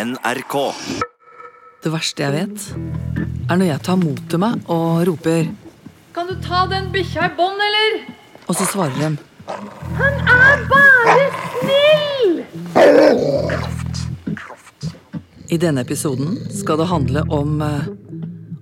NRK. 0.00 0.54
Det 1.84 1.90
verste 1.92 2.22
jeg 2.24 2.32
vet, 2.32 2.62
er 3.50 3.58
når 3.60 3.66
jeg 3.68 3.82
tar 3.84 3.98
mot 4.00 4.20
til 4.32 4.40
meg 4.40 4.62
og 4.72 5.02
roper, 5.08 5.50
Kan 6.14 6.26
du 6.26 6.34
ta 6.42 6.64
den 6.70 6.88
bikkja 6.94 7.26
i 7.28 7.34
bånd, 7.36 7.60
eller? 7.60 7.98
og 8.48 8.56
så 8.56 8.64
svarer 8.66 8.96
de 8.96 9.10
Han 9.98 10.14
er 10.34 10.64
bare 10.72 11.26
snill! 11.60 12.40
I 15.50 15.56
denne 15.60 15.84
episoden 15.84 16.38
skal 16.54 16.78
det 16.80 16.88
handle 16.90 17.22
om 17.28 17.60
eh, 17.62 17.88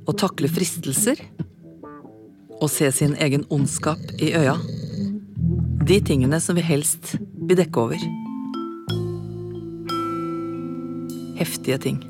å 0.09 0.13
takle 0.17 0.49
fristelser. 0.51 1.21
Å 2.59 2.67
se 2.69 2.91
sin 2.93 3.15
egen 3.15 3.45
ondskap 3.55 4.01
i 4.19 4.33
øya. 4.35 4.57
De 5.87 6.01
tingene 6.01 6.41
som 6.41 6.57
vi 6.59 6.65
helst 6.67 7.15
vil 7.21 7.61
dekke 7.61 7.85
over. 7.85 8.28
Him, 11.39 11.79
ting. 11.79 12.05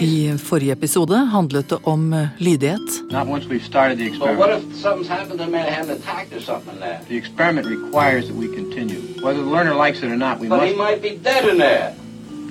I 0.00 0.38
forrige 0.38 0.72
episode 0.72 1.16
handlet 1.32 1.68
det 1.68 1.78
om 1.84 2.12
eh, 2.12 2.28
lydighet. 2.38 3.10
Not 3.10 3.28
once 3.28 3.46
we've 3.48 3.66
started 3.66 3.98
the 3.98 4.10
But 4.10 4.20
what 4.20 4.50
experiment. 4.50 4.72
if 4.72 4.82
something's 4.82 5.08
happened 5.08 5.38
to 5.38 5.44
him 5.44 5.54
and 5.54 5.74
had 5.74 5.90
attacked 5.90 6.32
or 6.32 6.40
something 6.40 6.78
there? 6.80 7.00
The 7.08 7.16
experiment 7.16 7.66
requires 7.66 8.26
that 8.28 8.36
we 8.36 8.46
continue. 8.56 9.00
Whether 9.24 9.42
the 9.42 9.50
learner 9.50 9.74
likes 9.74 9.98
it 9.98 10.04
or 10.12 10.16
not, 10.16 10.38
we 10.40 10.48
But 10.48 10.62
he 10.62 10.74
must. 10.74 10.76
might 10.90 11.02
be 11.02 11.18
dead 11.24 11.44
in 11.52 11.58
there. 11.58 11.94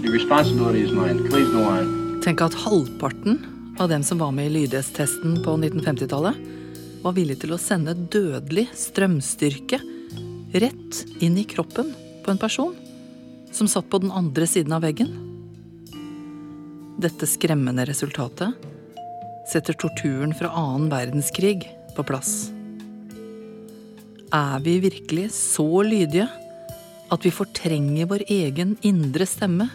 The 0.01 0.11
responsibility 0.11 0.81
is 0.83 0.91
mine. 0.91 1.29
Please 1.29 1.49
go 1.51 1.63
on. 1.63 2.21
Tenk 2.21 2.41
at 2.41 2.53
halvparten 2.53 3.45
av 3.79 3.89
dem 3.89 4.03
som 4.03 4.17
var 4.17 4.31
med 4.31 4.45
i 4.45 4.49
lydighetstesten 4.49 5.43
på 5.43 5.55
1950-tallet, 5.57 6.35
var 7.01 7.13
villig 7.15 7.39
til 7.39 7.53
å 7.55 7.57
sende 7.57 7.93
dødelig 7.95 8.67
strømstyrke 8.75 9.79
rett 10.53 11.05
inn 11.23 11.37
i 11.37 11.45
kroppen 11.47 11.93
på 12.25 12.31
en 12.31 12.37
person 12.41 12.75
som 13.51 13.67
satt 13.67 13.89
på 13.89 14.01
den 14.03 14.11
andre 14.11 14.47
siden 14.47 14.73
av 14.75 14.83
veggen. 14.85 15.11
Dette 16.99 17.27
skremmende 17.29 17.85
resultatet 17.87 18.67
setter 19.49 19.73
torturen 19.73 20.33
fra 20.35 20.51
annen 20.51 20.89
verdenskrig 20.91 21.63
på 21.95 22.05
plass. 22.05 22.51
Er 24.35 24.59
vi 24.61 24.77
virkelig 24.83 25.31
så 25.33 25.81
lydige 25.81 26.27
at 27.09 27.25
vi 27.25 27.31
fortrenger 27.33 28.09
vår 28.11 28.27
egen 28.29 28.75
indre 28.85 29.25
stemme, 29.25 29.69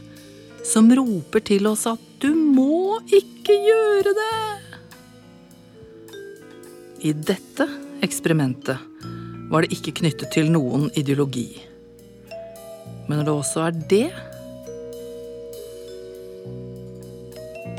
som 0.65 0.93
roper 0.95 1.43
til 1.45 1.67
oss 1.67 1.87
at 1.91 2.01
'du 2.21 2.31
må 2.35 3.01
ikke 3.03 3.53
gjøre 3.53 4.15
det'? 4.21 4.79
I 7.05 7.13
dette 7.13 7.67
eksperimentet 8.01 8.79
var 9.51 9.63
det 9.63 9.75
ikke 9.77 9.99
knyttet 10.01 10.31
til 10.33 10.49
noen 10.53 10.91
ideologi. 10.97 11.74
Men 13.09 13.19
når 13.21 13.27
det 13.27 13.35
også 13.35 13.67
er 13.67 13.79
det 13.91 14.07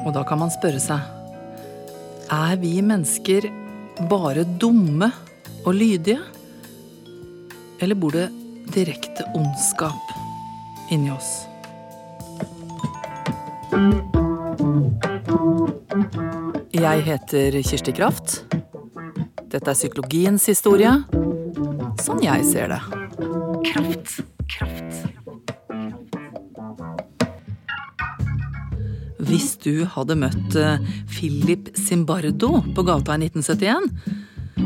Og 0.06 0.12
da 0.14 0.22
kan 0.28 0.38
man 0.42 0.54
spørre 0.54 0.82
seg 0.82 2.30
Er 2.34 2.60
vi 2.62 2.78
mennesker 2.86 3.50
bare 4.10 4.44
dumme 4.62 5.10
og 5.66 5.74
lydige? 5.74 6.20
Eller 7.82 7.98
bor 7.98 8.14
det 8.14 8.28
direkte 8.76 9.26
ondskap 9.38 10.14
inni 10.94 11.12
oss? 11.14 11.46
Jeg 16.76 17.06
heter 17.08 17.62
Kirsti 17.64 17.96
Kraft. 17.96 18.42
Dette 19.48 19.72
er 19.72 19.80
psykologiens 19.80 20.46
historie. 20.52 20.92
Sånn 22.04 22.22
jeg 22.26 22.46
ser 22.52 22.76
det. 22.76 23.05
Du 29.66 29.86
hadde 29.90 30.18
møtt 30.20 30.56
eh, 30.60 30.82
Philip 31.10 31.72
Zimbardo 31.78 32.62
på 32.76 32.86
gata 32.86 33.18
i 33.18 33.26
1971, 33.26 33.90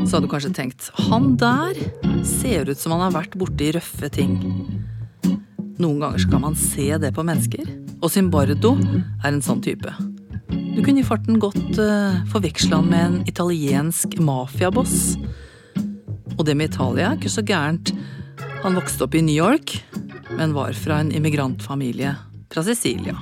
så 0.04 0.16
hadde 0.16 0.26
du 0.26 0.30
kanskje 0.30 0.52
tenkt 0.56 0.90
han 1.08 1.34
der 1.40 1.78
ser 2.26 2.68
ut 2.68 2.78
som 2.78 2.94
han 2.94 3.06
har 3.06 3.16
vært 3.16 3.38
borti 3.40 3.70
røffe 3.76 4.10
ting. 4.12 4.36
Noen 5.80 6.02
ganger 6.02 6.20
skal 6.20 6.42
man 6.44 6.58
se 6.58 6.90
det 7.00 7.14
på 7.16 7.24
mennesker, 7.24 7.64
og 8.00 8.12
Zimbardo 8.12 8.74
er 9.22 9.30
en 9.32 9.42
sånn 9.44 9.64
type. 9.64 9.92
Du 10.50 10.82
kunne 10.84 11.02
i 11.02 11.06
farten 11.06 11.40
godt 11.42 11.80
uh, 11.80 12.20
forveksle 12.30 12.78
han 12.78 12.92
med 12.92 13.06
en 13.06 13.18
italiensk 13.30 14.18
mafiaboss. 14.22 15.16
Og 16.36 16.44
det 16.48 16.56
med 16.56 16.70
Italia 16.70 17.10
er 17.10 17.18
ikke 17.18 17.32
så 17.32 17.44
gærent. 17.44 17.92
Han 18.62 18.76
vokste 18.78 19.08
opp 19.08 19.16
i 19.16 19.24
New 19.24 19.36
York, 19.36 19.78
men 20.36 20.56
var 20.56 20.76
fra 20.76 21.00
en 21.02 21.12
immigrantfamilie 21.16 22.14
fra 22.52 22.64
Sicilia. 22.66 23.16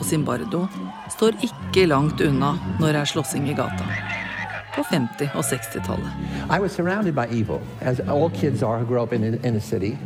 Og 0.00 0.06
Zimbardo 0.08 0.64
står 1.12 1.36
ikke 1.44 1.86
langt 1.86 2.20
unna 2.24 2.54
når 2.80 2.86
det 2.94 3.00
er 3.02 3.10
slåssing 3.12 3.50
i 3.50 3.54
gata. 3.54 3.84
På 4.74 4.82
50- 4.88 5.34
og 5.36 5.44
60-tallet. 5.44 6.10
I 6.48 6.58
was 6.58 6.72
surrounded 6.72 7.14
by 7.14 7.26
evil, 7.28 7.60
as 7.80 8.00
all 8.00 8.30
kids 8.30 8.62
are 8.62 8.78
who 8.78 8.86
grow 8.86 9.02
up 9.02 9.12
in 9.12 9.24
a, 9.24 9.36
in 9.46 9.56
a 9.56 9.60
city. 9.60 9.96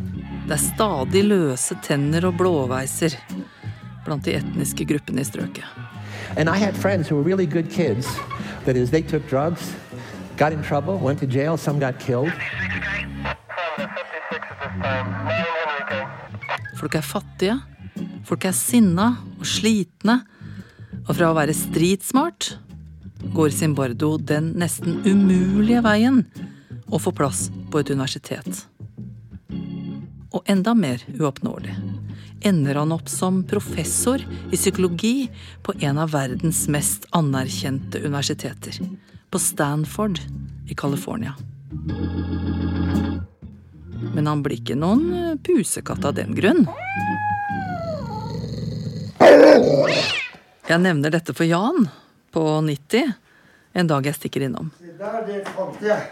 Det 0.48 0.52
er 0.58 0.60
stadig 0.60 1.24
løse 1.24 1.76
tenner 1.82 2.26
og 2.26 2.34
blåveiser 2.36 3.14
blant 4.04 4.24
de 4.26 4.34
etniske 4.36 4.84
gruppene 4.84 5.22
i 5.22 5.24
strøket. 5.24 5.64
And 6.36 6.48
I 6.48 6.58
had 6.58 6.76
friends 6.76 7.08
who 7.08 7.16
were 7.16 7.24
really 7.24 7.46
good 7.46 7.70
kids. 7.70 8.06
That 8.64 8.76
is, 8.76 8.90
they 8.90 9.02
took 9.02 9.22
drugs, 9.30 9.74
got 10.36 10.52
in 10.52 10.62
trouble, 10.62 10.98
went 10.98 11.20
to 11.20 11.26
jail, 11.26 11.56
some 11.56 11.78
got 11.78 11.98
killed. 11.98 12.32
Folk 16.80 16.94
er 16.94 17.00
fattige, 17.00 17.60
folk 18.24 18.44
er 18.44 18.52
sinna 18.52 19.14
og 19.44 19.50
slitne, 19.52 20.22
og 21.04 21.16
fra 21.18 21.30
å 21.30 21.36
være 21.36 21.54
stridsmart 21.56 22.54
går 23.34 23.52
Zimbardo 23.52 24.16
den 24.16 24.54
nesten 24.60 25.02
umulige 25.04 25.82
veien 25.84 26.22
å 26.88 27.00
få 27.00 27.12
plass 27.16 27.50
på 27.72 27.82
et 27.82 27.92
universitet. 27.92 28.64
Og 30.34 30.42
enda 30.50 30.74
mer 30.74 31.04
uoppnåelig 31.18 31.76
ender 32.44 32.80
han 32.80 32.92
opp 32.92 33.08
som 33.08 33.42
professor 33.48 34.20
i 34.52 34.56
psykologi 34.56 35.28
på 35.64 35.76
en 35.84 36.00
av 36.00 36.12
verdens 36.12 36.64
mest 36.72 37.06
anerkjente 37.16 38.00
universiteter, 38.04 38.80
på 39.30 39.40
Stanford 39.40 40.20
i 40.68 40.76
California. 40.76 41.36
Men 44.14 44.28
han 44.28 44.44
blir 44.44 44.60
ikke 44.60 44.76
noen 44.76 45.40
pusekatt 45.44 46.04
av 46.04 46.16
den 46.20 46.36
grunn. 46.36 46.66
Jeg 50.68 50.80
nevner 50.80 51.12
dette 51.12 51.34
for 51.36 51.46
Jan 51.48 51.88
på 52.34 52.44
90 52.64 53.12
en 53.74 53.90
dag 53.90 54.06
jeg 54.06 54.14
stikker 54.14 54.44
innom. 54.46 54.70
Det 54.78 54.94
der, 55.00 55.24
det 55.26 55.40
fant 55.50 55.82
jeg. 55.82 56.06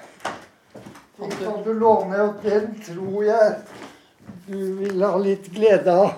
Den 1.19 1.31
kan 1.39 1.61
du 1.63 1.73
låne, 1.79 2.19
og 2.25 2.43
den 2.43 2.73
tror 2.83 3.23
jeg 3.23 3.53
du 4.49 4.59
vil 4.81 5.05
ha 5.07 5.15
litt 5.23 5.47
glede 5.55 5.95
av. 5.95 6.13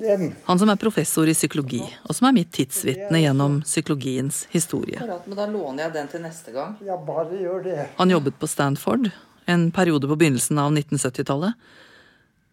Den. 0.00 0.30
Han 0.46 0.60
som 0.60 0.70
er 0.72 0.78
professor 0.80 1.28
i 1.28 1.34
psykologi, 1.36 1.82
og 2.08 2.16
som 2.16 2.30
er 2.30 2.36
mitt 2.38 2.52
tidsvitne 2.56 3.20
gjennom 3.20 3.58
psykologiens 3.66 4.46
historie. 4.52 5.00
Men 5.00 5.36
da 5.36 5.44
låner 5.48 5.86
jeg 5.86 5.92
den 5.96 6.08
til 6.12 6.24
neste 6.24 6.54
gang. 6.54 6.78
Ja, 6.84 6.96
bare 6.96 7.36
gjør 7.36 7.66
det. 7.66 7.82
Han 7.98 8.12
jobbet 8.12 8.38
på 8.40 8.48
Stanford 8.48 9.10
en 9.48 9.68
periode 9.76 10.08
på 10.08 10.16
begynnelsen 10.16 10.60
av 10.60 10.72
1970-tallet. 10.72 11.52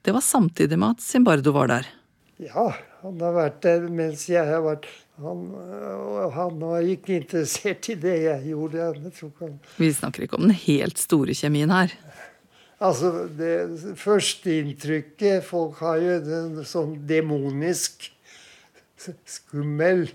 Det 0.03 0.15
var 0.15 0.23
samtidig 0.23 0.79
med 0.79 0.97
at 0.97 1.03
Zimbardo 1.03 1.55
var 1.55 1.71
der. 1.71 1.87
Ja, 2.43 2.71
han 3.03 3.21
har 3.21 3.35
vært 3.35 3.59
der 3.65 3.85
mens 3.93 4.27
jeg 4.29 4.45
har 4.47 4.63
vært 4.65 4.87
Han, 5.17 5.47
han 6.35 6.59
var 6.61 6.85
ikke 6.85 7.15
interessert 7.17 7.87
i 7.89 7.95
det 7.97 8.13
jeg 8.21 8.51
gjorde. 8.51 8.77
Jeg 8.77 9.53
Vi 9.79 9.87
snakker 9.89 10.27
ikke 10.27 10.37
om 10.37 10.45
den 10.45 10.53
helt 10.53 11.01
store 11.01 11.33
kjemien 11.33 11.73
her. 11.73 11.95
Altså, 12.77 13.25
det 13.25 13.95
førsteinntrykket 13.97 15.41
Folk 15.47 15.81
har 15.81 15.97
jo 16.03 16.19
den 16.21 16.61
sånn 16.69 16.93
demonisk 17.09 18.11
skummel 19.25 20.05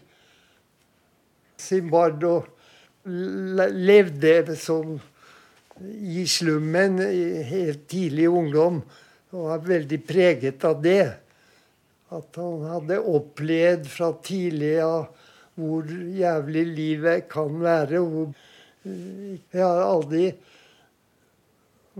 Zimbardo 1.58 2.44
levde 3.02 4.56
som 4.58 5.00
i 5.82 6.22
slummen 6.30 7.00
i 7.02 7.42
helt 7.46 7.88
tidlig 7.90 8.28
ungdom 8.30 8.82
og 9.32 9.46
var 9.48 9.62
veldig 9.66 9.98
preget 10.06 10.64
av 10.68 10.82
det. 10.84 11.14
At 12.12 12.36
han 12.36 12.64
hadde 12.68 12.98
opplevd 13.08 13.86
fra 13.88 14.10
tidlig 14.24 14.76
av 14.84 15.06
hvor 15.56 15.88
jævlig 16.16 16.64
livet 16.76 17.28
kan 17.32 17.60
være. 17.60 18.00
Hvor, 18.00 18.32
jeg 18.84 19.62
har 19.62 19.84
aldri 19.84 20.26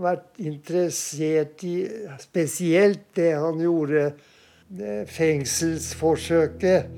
vært 0.03 0.41
interessert 0.41 1.65
i 1.65 1.75
spesielt 2.21 3.05
det 3.17 3.31
han 3.37 3.61
gjorde, 3.61 4.11
det 4.73 5.03
fengselsforsøket. 5.13 6.93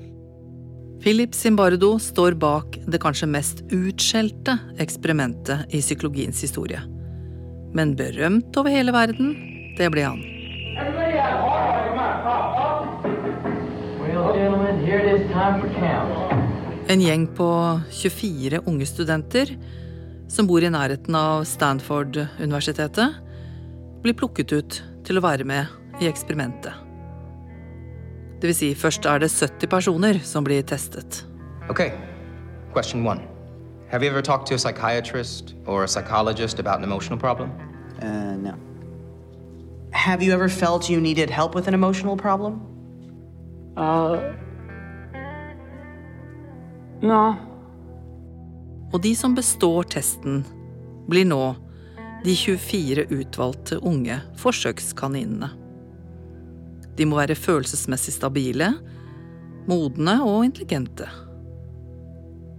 Philip 1.04 1.36
Zimbardo 1.36 1.98
står 2.00 2.38
bak 2.40 2.78
det 2.88 3.00
kanskje 3.04 3.28
mest 3.30 3.60
utskjelte 3.68 4.56
eksperimentet 4.82 5.68
i 5.76 5.82
psykologiens 5.84 6.40
historie. 6.44 6.80
Men 7.76 7.92
berømt 7.98 8.56
over 8.56 8.72
hele 8.72 8.96
verden, 8.96 9.36
det 9.76 9.92
ble 9.92 10.08
han. 10.08 10.35
En 16.88 17.00
gjeng 17.02 17.26
på 17.34 17.80
24 17.90 18.60
unge 18.70 18.86
studenter 18.86 19.50
som 20.30 20.46
bor 20.46 20.62
i 20.62 20.70
nærheten 20.70 21.14
av 21.18 21.42
Stanford-universitetet, 21.44 23.16
blir 24.04 24.14
plukket 24.14 24.54
ut 24.54 24.78
til 25.06 25.18
å 25.18 25.24
være 25.24 25.46
med 25.48 25.66
i 25.98 26.06
eksperimentet. 26.06 26.70
Det 28.38 28.52
vil 28.52 28.54
si, 28.54 28.70
først 28.78 29.10
er 29.10 29.24
det 29.24 29.32
70 29.32 29.66
personer 29.74 30.22
som 30.22 30.46
blir 30.46 30.62
testet. 30.62 31.24
Okay, 31.66 31.90
question 32.72 33.02
one. 33.02 33.26
Have 33.90 34.04
you 34.04 34.10
ever 34.10 34.22
talked 34.22 34.46
to 34.48 34.54
a 34.54 34.58
psychiatrist 34.58 35.54
or 35.66 35.82
a 35.82 35.88
psychologist 35.88 36.60
about 36.60 36.78
an 36.78 36.84
emotional 36.84 37.18
problem? 37.18 37.50
Uh, 38.00 38.36
no. 38.38 38.54
Have 39.90 40.22
you 40.22 40.32
ever 40.32 40.48
felt 40.48 40.88
you 40.88 41.00
needed 41.00 41.30
help 41.30 41.56
with 41.56 41.66
an 41.66 41.74
emotional 41.74 42.16
problem? 42.16 42.60
Uh. 43.76 44.45
No. 47.04 47.36
Og 48.94 49.02
de 49.02 49.12
som 49.18 49.34
består 49.36 49.88
testen, 49.92 50.44
blir 51.10 51.26
nå 51.28 51.54
de 52.24 52.34
24 52.34 53.06
utvalgte 53.12 53.78
unge 53.84 54.18
forsøkskaninene. 54.40 55.50
De 56.96 57.04
må 57.04 57.18
være 57.18 57.36
følelsesmessig 57.36 58.14
stabile, 58.16 58.72
modne 59.68 60.16
og 60.24 60.46
intelligente. 60.46 61.08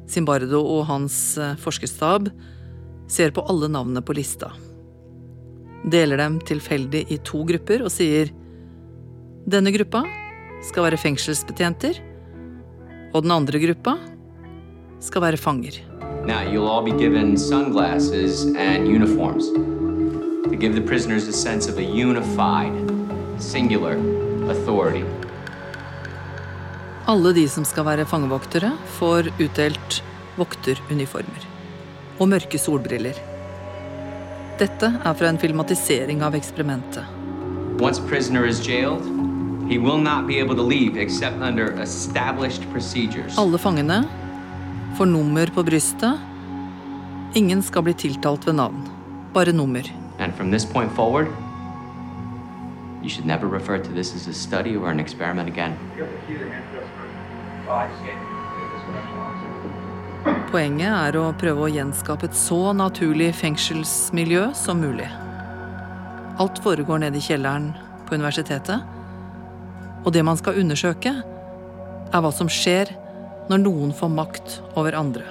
Simbardo 0.07 0.61
og 0.61 0.85
hans 0.87 1.17
eh, 1.41 1.57
forskerstab 1.59 2.29
ser 3.11 3.33
på 3.35 3.43
alle 3.49 3.69
navnene 3.71 4.03
på 4.05 4.15
lista. 4.15 4.51
Deler 5.87 6.19
dem 6.21 6.37
tilfeldig 6.43 7.05
i 7.11 7.17
to 7.27 7.41
grupper 7.47 7.83
og 7.87 7.91
sier 7.93 8.31
denne 9.47 9.71
gruppa 9.71 10.03
skal 10.67 10.87
være 10.87 10.99
fengselsbetjenter, 10.99 11.99
og 13.15 13.23
den 13.23 13.31
andre 13.31 13.61
gruppa 13.63 13.95
skal 14.99 15.21
være 15.21 15.38
fanger. 15.38 15.79
Now, 16.25 16.41
you'll 16.41 16.67
all 16.67 16.83
be 16.83 16.91
given 16.91 17.38
sunglasses 17.38 18.45
and 18.45 18.88
uniforms 18.88 19.47
to 20.49 20.55
give 20.55 20.73
the 20.73 20.81
prisoners 20.81 21.27
a 21.27 21.33
sense 21.33 21.71
of 21.71 21.77
a 21.77 21.83
unified, 21.83 22.73
singular 23.39 23.95
authority. 24.49 25.03
Alle 27.07 27.33
de 27.33 27.47
som 27.47 27.63
skal 27.65 27.85
være 27.85 28.05
fangevoktere, 28.05 28.73
får 28.99 29.29
utdelt 29.39 30.03
vokteruniformer. 30.38 31.47
Og 32.19 32.27
mørke 32.27 32.59
solbriller. 32.59 33.15
Dette 34.59 34.89
er 35.05 35.13
fra 35.13 35.29
en 35.29 35.39
filmatisering 35.39 36.23
av 36.25 36.35
eksperimentet. 36.35 37.05
Once 37.79 38.01
prisoner 38.09 38.45
is 38.45 38.59
jailed, 38.67 39.05
he 39.69 39.77
will 39.77 40.01
not 40.01 40.27
be 40.27 40.39
able 40.39 40.55
to 40.55 40.63
leave 40.63 40.97
except 40.97 41.38
under 41.41 41.71
established 41.81 42.63
procedures. 42.73 43.38
Alle 43.38 43.57
fangene 43.57 44.03
får 44.97 45.05
nummer 45.05 45.45
på 45.47 45.63
brystet. 45.63 46.19
Ingen 47.33 47.63
skal 47.63 47.83
bli 47.83 47.94
tiltalt 47.94 48.47
ved 48.47 48.55
navn. 48.55 48.81
Bare 49.33 49.53
nummer. 49.53 49.85
And 50.19 50.33
from 50.33 50.51
this 50.51 50.65
point 50.65 50.91
forward, 50.91 51.27
you 53.03 53.09
should 53.09 53.27
never 53.27 53.47
refer 53.47 53.77
to 53.77 53.94
this 53.94 54.15
as 54.15 54.27
a 54.27 54.33
study 54.33 54.75
or 54.75 54.89
an 54.89 54.99
experiment 54.99 55.49
again. 55.49 55.77
Poenget 60.51 60.89
er 60.89 61.21
å 61.21 61.29
prøve 61.38 61.67
å 61.67 61.71
gjenskape 61.71 62.31
et 62.31 62.35
så 62.35 62.73
naturlig 62.73 63.35
fengselsmiljø 63.38 64.49
som 64.57 64.81
mulig. 64.81 65.11
Alt 66.41 66.63
foregår 66.63 67.05
nede 67.05 67.21
i 67.21 67.27
kjelleren 67.29 67.75
på 68.07 68.17
universitetet. 68.17 68.81
Og 70.05 70.13
det 70.13 70.25
man 70.25 70.39
skal 70.39 70.57
undersøke, 70.57 71.19
er 72.07 72.23
hva 72.23 72.31
som 72.33 72.49
skjer 72.49 72.97
når 73.47 73.61
noen 73.63 73.94
får 73.95 74.11
makt 74.11 74.57
over 74.75 74.95
andre. 74.97 75.23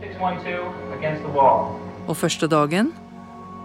612 0.00 0.96
against 0.98 1.22
the 1.24 1.32
wall. 1.32 1.70
Og 2.08 2.16
første 2.16 2.48
dagen 2.50 2.92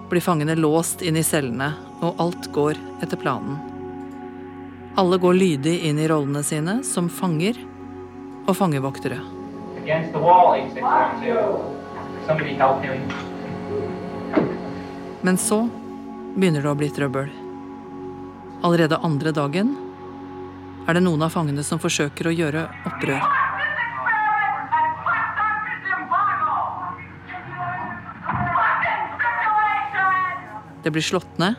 blir 0.10 0.24
fangene 0.24 0.56
låst 0.56 1.01
inn 1.01 1.18
i 1.18 1.24
cellene, 1.25 1.74
og 2.06 2.19
alt 2.22 2.51
går 2.56 2.77
etter 3.04 3.19
planen. 3.19 3.57
Alle 4.95 5.18
går 5.19 5.36
lydig 5.36 5.80
inn 5.89 6.00
i 6.00 6.07
rollene 6.07 6.44
sine 6.45 6.77
som 6.88 7.10
fanger 7.12 7.57
og 8.45 8.54
fangevoktere. 8.56 9.18
Against 9.81 10.13
the 10.13 10.22
wall, 10.22 10.56
8612. 10.56 11.72
Somebody 12.27 12.56
help 12.56 12.83
him. 12.86 13.01
Men 15.22 15.38
så 15.38 15.66
begynner 16.36 16.62
det 16.62 16.69
å 16.69 16.77
bli 16.77 16.89
trøbbel. 16.94 17.31
Allerede 18.66 19.01
andre 19.04 19.33
dagen 19.36 19.75
er 20.88 20.98
det 20.98 21.04
noen 21.04 21.25
av 21.25 21.33
fangene 21.33 21.66
som 21.66 21.81
forsøker 21.81 22.30
å 22.30 22.33
gjøre 22.36 22.68
opprør. 22.86 23.35
Det 30.86 30.92
blir 30.94 31.02
slått 31.02 31.40
ned, 31.42 31.56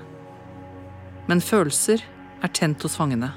men 1.26 1.40
følelser 1.43 1.99
er 2.46 2.50
tent 2.55 2.84
hos 2.87 2.94
fangene. 2.94 3.32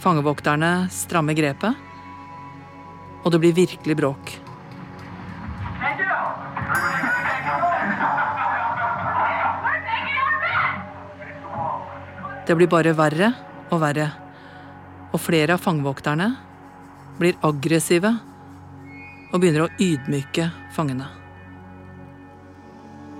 Fangevokterne 0.00 0.86
strammer 0.88 1.36
grepet, 1.36 1.76
og 3.20 3.34
det 3.34 3.42
blir 3.42 3.52
virkelig 3.58 3.98
bråk. 4.00 4.32
Det 12.48 12.56
blir 12.56 12.72
bare 12.72 12.96
verre 12.96 13.34
og 13.68 13.84
verre, 13.84 14.08
og 15.12 15.20
flere 15.20 15.60
av 15.60 15.64
fangevokterne 15.68 16.32
blir 17.20 17.36
aggressive 17.44 18.16
og 19.28 19.40
begynner 19.42 19.68
å 19.68 19.72
ydmyke 19.76 20.48
fangene. 20.72 21.27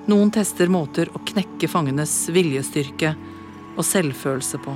Noen 0.09 0.31
tester 0.33 0.71
måter 0.73 1.11
å 1.13 1.21
knekke 1.21 1.69
fangenes 1.69 2.13
viljestyrke 2.33 3.11
og 3.77 3.85
selvfølelse 3.85 4.61
på. 4.65 4.73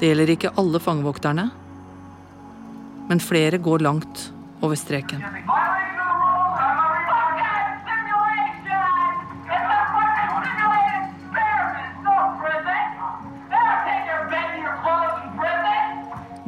Det 0.00 0.10
gjelder 0.10 0.32
ikke 0.34 0.50
alle 0.58 0.80
fangevokterne, 0.82 1.44
men 3.06 3.22
flere 3.22 3.60
går 3.62 3.84
langt 3.86 4.24
over 4.66 4.74
streken. 4.74 5.22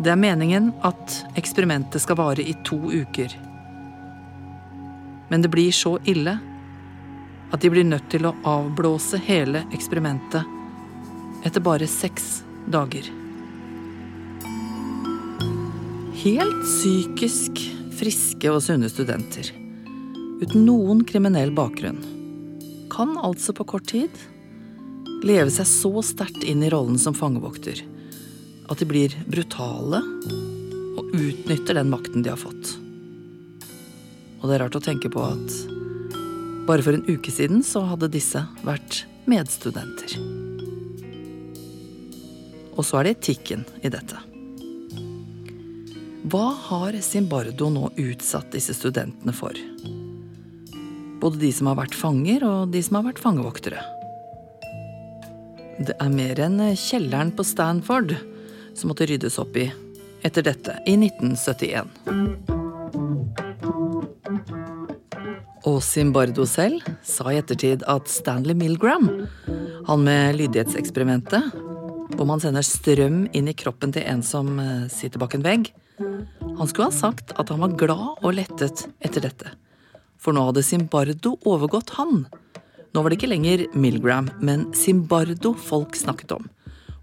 Det 0.03 0.11
er 0.11 0.19
meningen 0.19 0.73
at 0.83 1.21
eksperimentet 1.39 2.03
skal 2.03 2.19
vare 2.19 2.43
i 2.43 2.59
to 2.67 2.83
uker. 2.91 3.39
Men 5.31 5.47
det 5.47 5.55
blir 5.55 5.71
så 5.71 6.01
ille 6.03 6.41
at 7.53 7.61
de 7.63 7.71
blir 7.73 7.87
nødt 7.87 8.11
til 8.13 8.27
å 8.29 8.35
avblåse 8.47 9.21
hele 9.25 9.65
eksperimentet 9.75 10.57
etter 11.47 11.65
bare 11.65 11.89
seks 11.89 12.43
dager. 12.69 13.07
Helt 16.19 16.65
psykisk 16.65 17.63
friske 17.99 18.51
og 18.53 18.61
sunne 18.63 18.91
studenter, 18.91 19.53
uten 20.43 20.67
noen 20.67 21.05
kriminell 21.07 21.53
bakgrunn, 21.55 22.01
kan 22.93 23.15
altså 23.23 23.55
på 23.55 23.67
kort 23.75 23.89
tid 23.91 24.13
leve 25.25 25.51
seg 25.51 25.67
så 25.67 26.03
sterkt 26.05 26.45
inn 26.47 26.63
i 26.63 26.71
rollen 26.73 26.99
som 27.01 27.17
fangevokter 27.17 27.81
at 28.69 28.79
de 28.79 28.87
blir 28.87 29.15
brutale 29.27 30.03
og 30.99 31.15
utnytter 31.17 31.79
den 31.79 31.91
makten 31.91 32.23
de 32.23 32.33
har 32.35 32.41
fått. 32.41 32.77
Og 34.39 34.47
det 34.47 34.55
er 34.59 34.65
rart 34.67 34.79
å 34.79 34.85
tenke 34.85 35.11
på 35.11 35.25
at 35.25 35.78
bare 36.69 36.85
for 36.85 36.93
en 36.93 37.07
uke 37.09 37.33
siden 37.33 37.63
så 37.65 37.81
hadde 37.89 38.11
disse 38.13 38.43
vært 38.67 39.05
medstudenter. 39.29 40.19
Og 42.77 42.85
så 42.87 43.01
er 43.01 43.09
det 43.09 43.15
etikken 43.17 43.65
i 43.83 43.91
dette. 43.93 44.21
Hva 46.29 46.51
har 46.69 46.99
Zimbardo 47.01 47.71
nå 47.73 47.89
utsatt 47.97 48.53
disse 48.53 48.77
studentene 48.77 49.33
for? 49.33 49.57
Både 51.23 51.41
de 51.41 51.51
som 51.57 51.71
har 51.71 51.79
vært 51.81 51.97
fanger, 51.97 52.45
og 52.45 52.75
de 52.75 52.83
som 52.85 53.01
har 53.01 53.09
vært 53.09 53.23
fangevoktere. 53.23 53.81
Det 55.79 55.97
er 55.97 56.13
mer 56.13 56.45
enn 56.45 56.61
kjelleren 56.77 57.33
på 57.33 57.47
Stanford 57.47 58.13
som 58.77 58.93
måtte 58.93 59.09
ryddes 59.09 59.41
opp 59.41 59.57
i 59.57 59.71
etter 60.27 60.45
dette 60.51 60.79
i 60.87 60.99
1971. 60.99 62.58
Og 65.79 65.85
Zimbardo 65.87 66.43
selv 66.43 66.83
sa 67.07 67.31
i 67.31 67.37
ettertid 67.39 67.85
at 67.87 68.09
Stanley 68.11 68.57
Milgram, 68.59 69.05
han 69.87 70.01
med 70.03 70.35
lydighetseksperimentet, 70.41 71.53
hvor 72.17 72.27
man 72.27 72.43
sender 72.43 72.67
strøm 72.67 73.21
inn 73.31 73.47
i 73.47 73.55
kroppen 73.55 73.95
til 73.95 74.03
en 74.11 74.25
som 74.27 74.57
eh, 74.59 74.89
sitter 74.91 75.23
bak 75.23 75.37
en 75.37 75.45
vegg, 75.47 75.71
han 76.01 76.67
skulle 76.67 76.89
ha 76.89 76.97
sagt 76.97 77.31
at 77.39 77.53
han 77.55 77.63
var 77.63 77.77
glad 77.79 78.25
og 78.25 78.35
lettet 78.35 78.89
etter 78.99 79.23
dette. 79.29 79.55
For 80.19 80.35
nå 80.35 80.49
hadde 80.49 80.67
Zimbardo 80.67 81.37
overgått 81.47 81.95
han 82.01 82.25
Nå 82.97 83.03
var 83.05 83.13
det 83.13 83.21
ikke 83.21 83.31
lenger 83.31 83.67
Milgram, 83.79 84.33
men 84.43 84.65
Zimbardo 84.75 85.53
folk 85.53 85.95
snakket 85.95 86.33
om. 86.35 86.47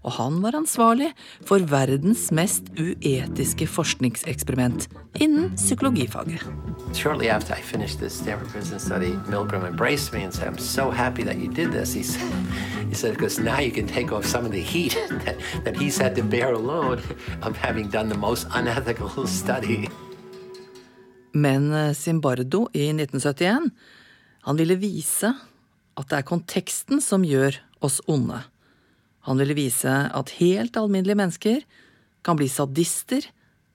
Og 0.06 0.12
han 0.14 0.38
var 0.38 0.54
ansvarlig 0.54 1.08
for 1.46 1.64
verdens 1.66 2.28
mest 2.30 2.68
uetiske 2.78 3.66
forskningseksperiment 3.66 4.86
innen 5.18 5.50
psykologifaget. 5.58 6.44
Shortly 6.94 7.26
after 7.26 7.54
I 7.58 7.62
finished 7.62 7.98
this 7.98 8.12
Stanford 8.12 8.48
Prison 8.48 8.78
study, 8.78 9.18
Milgram 9.26 9.66
embraced 9.66 10.12
me 10.12 10.22
and 10.22 10.32
said, 10.32 10.46
I'm 10.48 10.58
so 10.58 10.90
happy 10.90 11.24
that 11.24 11.38
you 11.38 11.48
did 11.48 11.72
this. 11.72 11.92
He 11.92 12.04
said, 12.04 12.22
he 12.88 12.94
said, 12.94 13.14
because 13.14 13.42
now 13.42 13.58
you 13.58 13.72
can 13.72 13.86
take 13.88 14.12
off 14.12 14.24
some 14.24 14.46
of 14.46 14.52
the 14.52 14.62
heat 14.62 14.94
that, 15.24 15.36
that 15.64 15.76
he's 15.76 15.98
had 15.98 16.14
to 16.14 16.22
bear 16.22 16.52
alone 16.52 17.02
of 17.42 17.56
having 17.56 17.88
done 17.88 18.08
the 18.08 18.18
most 18.18 18.46
unethical 18.54 19.26
study. 19.40 19.88
Men 21.32 21.72
eh, 21.72 21.92
Zimbardo 21.94 22.68
i 22.72 22.88
1971, 22.88 23.70
han 24.40 24.56
ville 24.56 24.76
vise 24.78 25.34
at 25.96 26.10
det 26.10 26.20
er 26.20 26.28
konteksten 26.28 27.02
som 27.02 27.24
gjør 27.26 27.58
oss 27.84 28.00
onde. 28.06 28.38
Han 29.26 29.40
ville 29.42 29.56
vise 29.58 29.90
at 29.90 30.36
helt 30.38 30.76
alminnelige 30.78 31.18
mennesker 31.18 31.64
kan 32.26 32.38
bli 32.38 32.46
sadister 32.50 33.26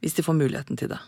hvis 0.01 0.15
de 0.17 0.23
får 0.25 0.37
muligheten 0.39 0.79
til 0.79 0.93
det. 0.93 0.99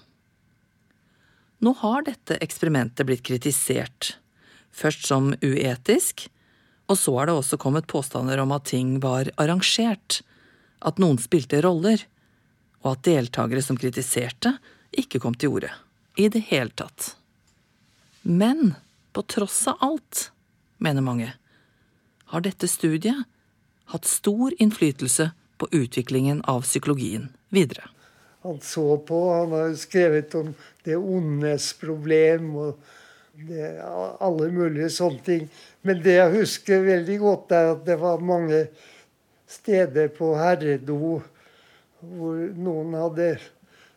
Nå 1.63 1.71
har 1.79 2.03
dette 2.03 2.35
eksperimentet 2.43 3.07
blitt 3.07 3.23
kritisert, 3.23 4.17
først 4.75 5.07
som 5.07 5.31
uetisk, 5.39 6.25
og 6.91 6.99
så 6.99 7.15
er 7.21 7.29
det 7.29 7.37
også 7.39 7.59
kommet 7.61 7.87
påstander 7.87 8.41
om 8.43 8.51
at 8.51 8.67
ting 8.67 8.97
var 9.03 9.31
arrangert, 9.39 10.19
at 10.83 10.99
noen 10.99 11.21
spilte 11.23 11.61
roller, 11.63 12.03
og 12.83 12.97
at 12.97 13.05
deltakere 13.07 13.63
som 13.63 13.79
kritiserte, 13.79 14.57
ikke 14.91 15.21
kom 15.23 15.37
til 15.39 15.55
orde. 15.55 15.71
I 16.19 16.27
det 16.29 16.43
hele 16.51 16.75
tatt. 16.75 17.13
Men 18.27 18.75
på 19.15 19.23
tross 19.31 19.63
av 19.71 19.79
alt, 19.81 20.27
mener 20.83 21.05
mange, 21.05 21.31
har 22.33 22.43
dette 22.43 22.67
studiet 22.67 23.23
hatt 23.91 24.05
stor 24.05 24.53
innflytelse 24.57 25.31
på 25.57 25.67
utviklingen 25.71 26.41
av 26.49 26.61
psykologien 26.61 27.29
videre. 27.49 27.89
Han 28.43 28.59
så 28.61 28.97
på, 28.97 29.19
han 29.33 29.51
har 29.51 29.75
skrevet 29.79 30.35
om 30.35 30.53
det 30.83 30.97
ondes 30.97 31.73
problem 31.79 32.55
og 32.59 32.81
det, 33.47 33.69
alle 34.19 34.49
mulige 34.51 34.89
sånne 34.91 35.23
ting. 35.23 35.45
Men 35.81 36.01
det 36.03 36.17
jeg 36.17 36.33
husker 36.35 36.83
veldig 36.83 37.19
godt, 37.21 37.55
er 37.55 37.71
at 37.77 37.85
det 37.87 37.95
var 38.01 38.23
mange 38.23 38.65
steder 39.47 40.11
på 40.17 40.33
herredo 40.35 40.99
hvor 42.03 42.39
noen 42.59 42.95
hadde 42.99 43.29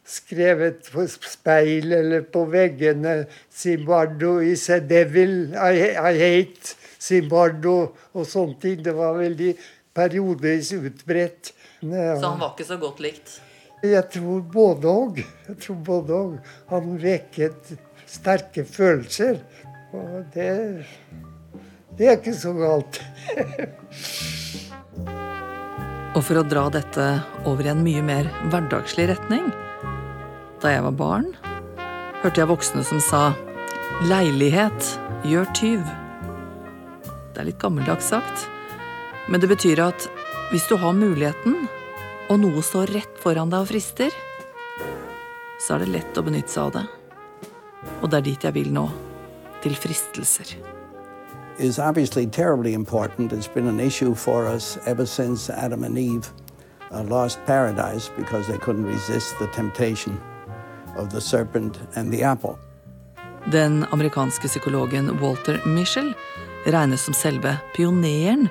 skrevet 0.07 0.87
på 0.93 1.09
speil 1.11 1.93
eller 1.97 2.23
på 2.31 2.45
veggene 2.47 3.25
'Zimbardo 3.50 4.38
is 4.38 4.69
a 4.71 4.78
devil', 4.78 5.50
I, 5.59 5.90
I 5.90 6.12
hate 6.14 6.76
Zimbardo' 7.00 7.90
og 8.14 8.26
sånne 8.26 8.61
ting. 8.62 8.85
Det 8.85 8.95
var 8.95 9.19
veldig 9.19 9.57
periodevis 9.97 10.73
utbredt. 10.76 11.53
Ja. 11.81 12.17
Så 12.21 12.29
han 12.29 12.41
var 12.41 12.55
ikke 12.55 12.69
så 12.69 12.79
godt 12.81 13.03
likt? 13.05 13.38
Jeg 13.85 14.05
tror 14.12 14.41
både 14.53 14.88
òg. 14.91 15.21
Jeg 15.49 15.59
tror 15.62 15.83
både 15.85 16.17
òg. 16.17 16.37
Han 16.73 16.97
vekket 17.00 17.75
sterke 18.09 18.65
følelser. 18.65 19.41
Og 19.97 20.25
det 20.35 20.87
Det 21.97 22.09
er 22.09 22.19
ikke 22.19 22.35
så 22.37 22.53
galt. 22.53 23.00
og 26.17 26.23
for 26.25 26.41
å 26.41 26.49
dra 26.49 26.67
dette 26.73 27.07
over 27.49 27.65
i 27.65 27.73
en 27.73 27.85
mye 27.85 28.03
mer 28.05 28.29
hverdagslig 28.50 29.09
retning 29.11 29.49
Da 30.61 30.73
jeg 30.73 30.83
var 30.85 30.97
barn, 30.97 31.31
hørte 32.23 32.41
jeg 32.41 32.49
voksne 32.49 32.85
som 32.85 33.00
sa 33.00 33.23
'leilighet 34.05 34.99
gjør 35.25 35.47
tyv'. 35.57 35.88
Det 37.33 37.41
er 37.41 37.49
litt 37.49 37.61
gammeldags 37.61 38.09
sagt, 38.12 38.49
men 39.28 39.40
det 39.42 39.49
betyr 39.50 39.83
at 39.83 40.09
hvis 40.50 40.68
du 40.71 40.76
har 40.78 40.95
muligheten, 40.95 41.66
og 42.30 42.40
noe 42.42 42.62
står 42.62 42.92
rett 42.95 43.18
foran 43.23 43.50
deg 43.50 43.64
og 43.64 43.71
frister, 43.71 44.14
så 45.59 45.75
er 45.75 45.85
det 45.85 45.92
lett 45.95 46.18
å 46.18 46.25
benytte 46.26 46.52
seg 46.52 46.68
av 46.68 46.73
det. 46.76 46.85
Og 48.02 48.11
det 48.11 48.18
er 48.18 48.26
dit 48.26 48.47
jeg 48.47 48.54
vil 48.54 48.73
nå. 48.75 48.87
Til 49.64 49.75
fristelser. 49.75 50.52
Is 51.59 51.78
obviously 51.78 52.26
terribly 52.26 52.75
important. 52.75 53.33
It's 53.33 53.49
been 53.49 53.66
an 53.66 53.80
issue 53.80 54.14
for 54.14 54.47
us 54.47 54.78
ever 54.87 55.06
since 55.06 55.50
Adam 55.50 55.83
and 55.85 55.99
Eve 55.99 56.30
uh, 56.92 57.02
lost 57.02 57.38
paradise 57.47 58.11
because 58.16 58.47
they 58.47 58.59
couldn't 58.59 58.87
resist 58.87 59.35
the 59.38 59.47
temptation 59.47 60.21
of 60.97 61.11
the 61.11 61.21
serpent 61.21 61.80
and 61.95 62.12
the 62.12 62.23
apple. 62.23 62.59
Den 63.52 63.85
amerikanske 63.90 64.49
psykologen 64.49 65.18
Walter 65.21 65.61
Michel 65.66 66.12
regnes 66.66 67.04
som 67.04 67.14
selve 67.14 67.56
pioneren 67.76 68.49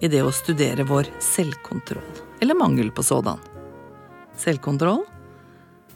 i 0.00 0.10
det 0.12 0.22
å 0.24 0.32
studere 0.34 0.84
vår 0.88 1.08
selvkontroll, 1.22 2.22
eller 2.40 2.58
mangel 2.58 2.90
på 2.92 3.04
sådan. 3.06 3.40
Selvkontroll, 4.36 5.04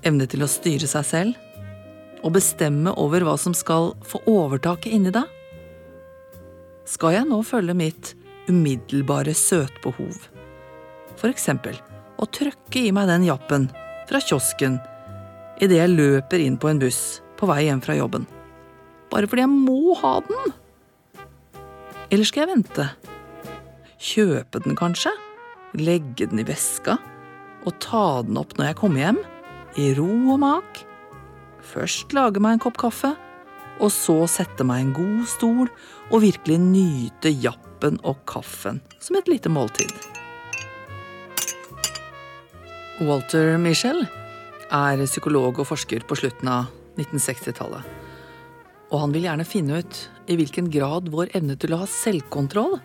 evne 0.07 0.29
til 0.31 0.45
å 0.45 0.49
styre 0.51 0.89
seg 0.89 1.07
selv, 1.07 1.47
og 2.21 2.35
bestemme 2.37 2.93
over 3.01 3.25
hva 3.25 3.37
som 3.41 3.55
skal 3.57 3.95
få 4.05 4.23
overtaket 4.29 4.93
inni 4.97 5.13
deg. 5.15 5.29
Skal 6.89 7.17
jeg 7.17 7.29
nå 7.29 7.41
følge 7.47 7.77
mitt 7.77 8.15
umiddelbare 8.51 9.33
søtbehov? 9.37 10.17
For 11.21 11.33
eksempel 11.33 11.77
å 12.21 12.29
trøkke 12.29 12.87
i 12.87 12.93
meg 12.97 13.09
den 13.09 13.29
jappen 13.29 13.69
fra 14.09 14.21
kiosken 14.25 14.79
idet 15.61 15.79
jeg 15.79 15.93
løper 15.93 16.43
inn 16.43 16.57
på 16.61 16.71
en 16.71 16.81
buss 16.81 17.21
på 17.41 17.49
vei 17.49 17.67
hjem 17.67 17.81
fra 17.85 17.97
jobben. 17.97 18.27
Bare 19.13 19.29
fordi 19.29 19.45
jeg 19.45 19.53
må 19.53 19.95
ha 20.01 20.17
den? 20.25 20.53
Eller 22.11 22.27
skal 22.27 22.45
jeg 22.45 22.53
vente 22.55 22.89
Kjøpe 24.01 24.63
den, 24.65 24.73
kanskje? 24.81 25.11
Legge 25.77 26.25
den 26.31 26.41
i 26.41 26.45
veska? 26.49 26.95
Og 27.69 27.75
ta 27.85 28.23
den 28.25 28.39
opp 28.41 28.55
når 28.57 28.71
jeg 28.71 28.77
kommer 28.79 29.03
hjem? 29.03 29.19
I 29.77 29.91
ro 29.99 30.09
og 30.33 30.39
mak? 30.41 30.79
Først 31.61 32.15
lage 32.17 32.41
meg 32.41 32.57
en 32.57 32.63
kopp 32.65 32.79
kaffe, 32.81 33.11
og 33.77 33.91
så 33.93 34.17
sette 34.25 34.65
meg 34.65 34.87
en 34.87 34.95
god 34.97 35.27
stol 35.29 35.69
og 36.09 36.23
virkelig 36.25 36.57
nyte 36.63 37.29
jappen 37.45 37.99
og 38.01 38.23
kaffen 38.29 38.81
som 39.05 39.19
et 39.21 39.29
lite 39.29 39.53
måltid. 39.53 39.93
Walter 43.05 43.59
Michel 43.61 44.07
er 44.73 45.05
psykolog 45.05 45.61
og 45.61 45.69
forsker 45.69 46.07
på 46.09 46.17
slutten 46.23 46.49
av 46.49 46.73
1960-tallet. 46.97 47.85
Og 48.91 49.05
han 49.05 49.13
vil 49.13 49.29
gjerne 49.29 49.47
finne 49.49 49.83
ut 49.85 50.01
i 50.25 50.41
hvilken 50.41 50.73
grad 50.73 51.13
vår 51.13 51.35
evne 51.37 51.59
til 51.61 51.77
å 51.77 51.83
ha 51.85 51.91
selvkontroll 51.91 52.79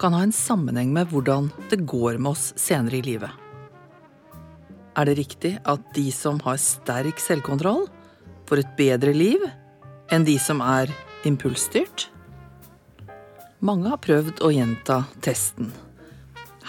kan 0.00 0.16
ha 0.16 0.22
en 0.24 0.32
sammenheng 0.32 0.94
med 0.96 1.10
hvordan 1.12 1.50
det 1.70 1.82
går 1.88 2.18
med 2.18 2.32
oss 2.32 2.50
senere 2.56 3.00
i 3.00 3.04
livet. 3.04 3.30
Er 4.96 5.06
det 5.06 5.18
riktig 5.20 5.52
at 5.68 5.82
de 5.94 6.08
som 6.12 6.40
har 6.44 6.58
sterk 6.60 7.20
selvkontroll, 7.22 7.86
får 8.48 8.64
et 8.64 8.72
bedre 8.78 9.12
liv 9.14 9.44
enn 10.10 10.24
de 10.26 10.34
som 10.42 10.62
er 10.64 10.90
impulsstyrt? 11.28 12.08
Mange 13.60 13.92
har 13.92 14.00
prøvd 14.00 14.40
å 14.42 14.50
gjenta 14.56 15.02
testen. 15.22 15.70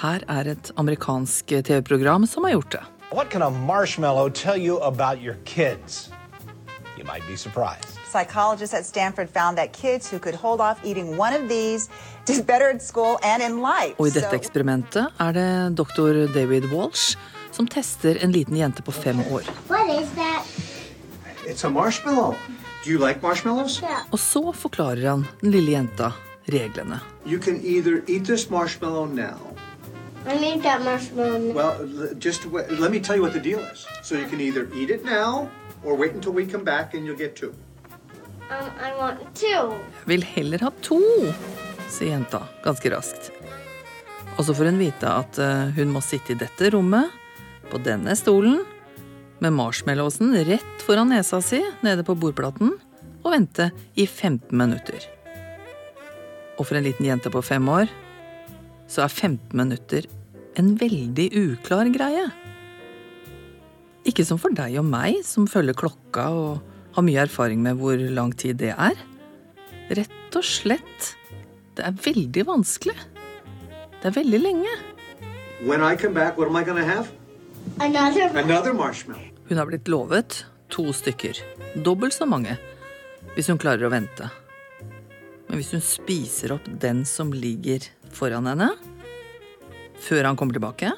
Her 0.02 0.26
er 0.30 0.52
et 0.54 0.72
amerikansk 0.82 1.56
TV-program 1.64 2.28
som 2.28 2.46
har 2.46 2.58
gjort 2.58 2.76
det. 2.76 2.84
What 3.12 3.30
can 3.30 3.42
a 3.42 3.50
marshmallow 3.50 4.30
tell 4.30 4.58
you 4.58 4.80
about 4.84 5.22
your 5.22 5.38
kids? 5.46 6.10
You 6.98 7.06
might 7.06 7.26
be 7.28 7.36
surprised. 7.38 8.01
Psychologists 8.12 8.76
at 8.76 8.86
Stanford 8.86 9.30
found 9.30 9.58
that 9.58 9.72
kids 9.72 10.12
who 10.12 10.20
could 10.20 10.36
hold 10.36 10.60
off 10.60 10.78
eating 10.84 11.18
one 11.18 11.34
of 11.34 11.48
these 11.48 11.90
did 12.26 12.46
better 12.46 12.70
at 12.70 12.82
school 12.82 13.18
and 13.24 13.42
in 13.42 13.62
life. 13.62 13.96
Og 14.00 14.08
i 14.08 14.12
dette 14.12 14.36
eksperimentet 14.36 15.08
er 15.20 15.32
det 15.38 15.78
doktor 15.78 16.26
David 16.34 16.68
Walsh 16.74 17.16
som 17.52 17.68
tester 17.68 18.18
en 18.24 18.32
liten 18.32 18.58
jente 18.58 18.84
på 18.84 18.92
fem 18.92 19.20
år. 19.32 19.48
What 19.70 19.88
is 20.02 20.10
that? 20.16 20.44
It's 21.48 21.64
a 21.64 21.70
marshmallow. 21.70 22.36
Do 22.84 22.92
you 22.92 23.00
like 23.08 23.22
marshmallows? 23.22 23.80
Yeah. 23.82 24.04
Og 24.12 24.20
så 24.20 24.52
forklarer 24.52 25.08
han 25.10 25.26
den 25.42 25.52
lille 25.52 25.72
jenta 25.72 26.12
reglene. 26.52 27.00
You 27.26 27.40
can 27.40 27.62
either 27.64 28.04
eat 28.08 28.26
this 28.26 28.50
marshmallow 28.50 29.06
now. 29.06 29.38
I 30.28 30.38
need 30.38 30.64
that 30.64 30.84
marshmallow. 30.84 31.38
now. 31.38 31.54
Well, 31.54 32.14
just 32.20 32.46
wait, 32.46 32.72
let 32.72 32.92
me 32.92 33.00
tell 33.00 33.16
you 33.16 33.22
what 33.22 33.34
the 33.34 33.40
deal 33.40 33.60
is. 33.74 33.88
So 34.04 34.16
you 34.16 34.28
can 34.28 34.42
either 34.42 34.68
eat 34.76 34.90
it 34.90 35.06
now 35.06 35.48
or 35.84 35.96
wait 35.96 36.14
until 36.14 36.34
we 36.34 36.46
come 36.46 36.64
back 36.64 36.94
and 36.94 37.06
you'll 37.06 37.18
get 37.18 37.36
two. 37.36 37.54
Vil 40.10 40.26
heller 40.34 40.66
ha 40.66 40.72
to, 40.84 41.00
sier 41.92 42.16
jenta 42.16 42.44
ganske 42.66 42.92
raskt. 42.94 43.32
Og 44.38 44.46
så 44.48 44.56
får 44.56 44.72
hun 44.72 44.82
vite 44.82 45.08
at 45.08 45.40
eh, 45.42 45.72
hun 45.78 45.92
må 45.94 46.02
sitte 46.04 46.34
i 46.34 46.40
dette 46.40 46.72
rommet, 46.76 47.12
på 47.72 47.80
denne 47.80 48.12
stolen, 48.20 48.66
med 49.40 49.56
marshmallowsen 49.56 50.34
rett 50.46 50.84
foran 50.84 51.14
nesa 51.14 51.40
si 51.44 51.62
nede 51.86 52.04
på 52.04 52.18
bordplaten, 52.20 52.76
og 53.22 53.34
vente 53.34 53.70
i 53.96 54.06
15 54.06 54.52
minutter. 54.58 55.06
Og 56.60 56.68
for 56.68 56.78
en 56.78 56.86
liten 56.86 57.08
jente 57.08 57.32
på 57.32 57.44
fem 57.46 57.70
år, 57.72 57.88
så 58.92 59.06
er 59.06 59.14
15 59.14 59.56
minutter 59.56 60.08
en 60.60 60.74
veldig 60.78 61.30
uklar 61.38 61.88
greie. 61.94 62.28
Ikke 64.10 64.26
som 64.28 64.42
for 64.42 64.54
deg 64.58 64.76
og 64.82 64.88
meg, 64.90 65.22
som 65.26 65.48
følger 65.50 65.78
klokka 65.78 66.28
og 66.36 66.71
har 66.96 67.06
mye 67.08 67.24
erfaring 67.24 67.62
med 67.64 67.80
hvor 67.80 67.98
lang 67.98 68.34
tid 68.38 68.60
det 68.62 68.74
er. 68.76 69.00
Rett 69.92 70.38
og 70.38 70.46
slett 70.48 71.16
Det 71.76 71.84
er 71.88 71.96
veldig 72.04 72.44
vanskelig. 72.48 72.96
Det 74.02 74.10
er 74.10 74.16
veldig 74.16 74.40
lenge. 74.42 74.74
When 75.64 75.82
I 75.82 75.96
come 75.96 76.14
back, 76.14 76.38
what 76.38 76.50
am 76.50 76.56
I 76.56 76.64
going 76.64 76.78
to 76.82 76.86
have? 76.86 77.08
Another. 77.80 78.30
Another 78.38 78.74
marshmallow. 78.74 79.24
Hun 79.48 79.58
har 79.58 79.66
blitt 79.70 79.88
lovet 79.88 80.46
to 80.70 80.92
stykker. 80.94 81.40
Dobbelt 81.76 82.14
så 82.14 82.26
mange. 82.26 82.58
Hvis 83.36 83.48
hun 83.48 83.60
klarer 83.62 83.88
å 83.88 83.94
vente. 83.94 84.28
Men 85.48 85.60
hvis 85.60 85.72
hun 85.76 85.84
spiser 85.84 86.56
opp 86.56 86.68
den 86.82 87.06
som 87.08 87.32
ligger 87.36 87.88
foran 88.12 88.48
henne, 88.52 88.72
før 90.02 90.28
han 90.28 90.40
kommer 90.40 90.58
tilbake, 90.58 90.92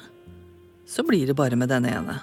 så 0.86 1.04
blir 1.06 1.26
det 1.26 1.36
bare 1.38 1.58
med 1.58 1.70
denne 1.70 1.90
ene. 1.90 2.18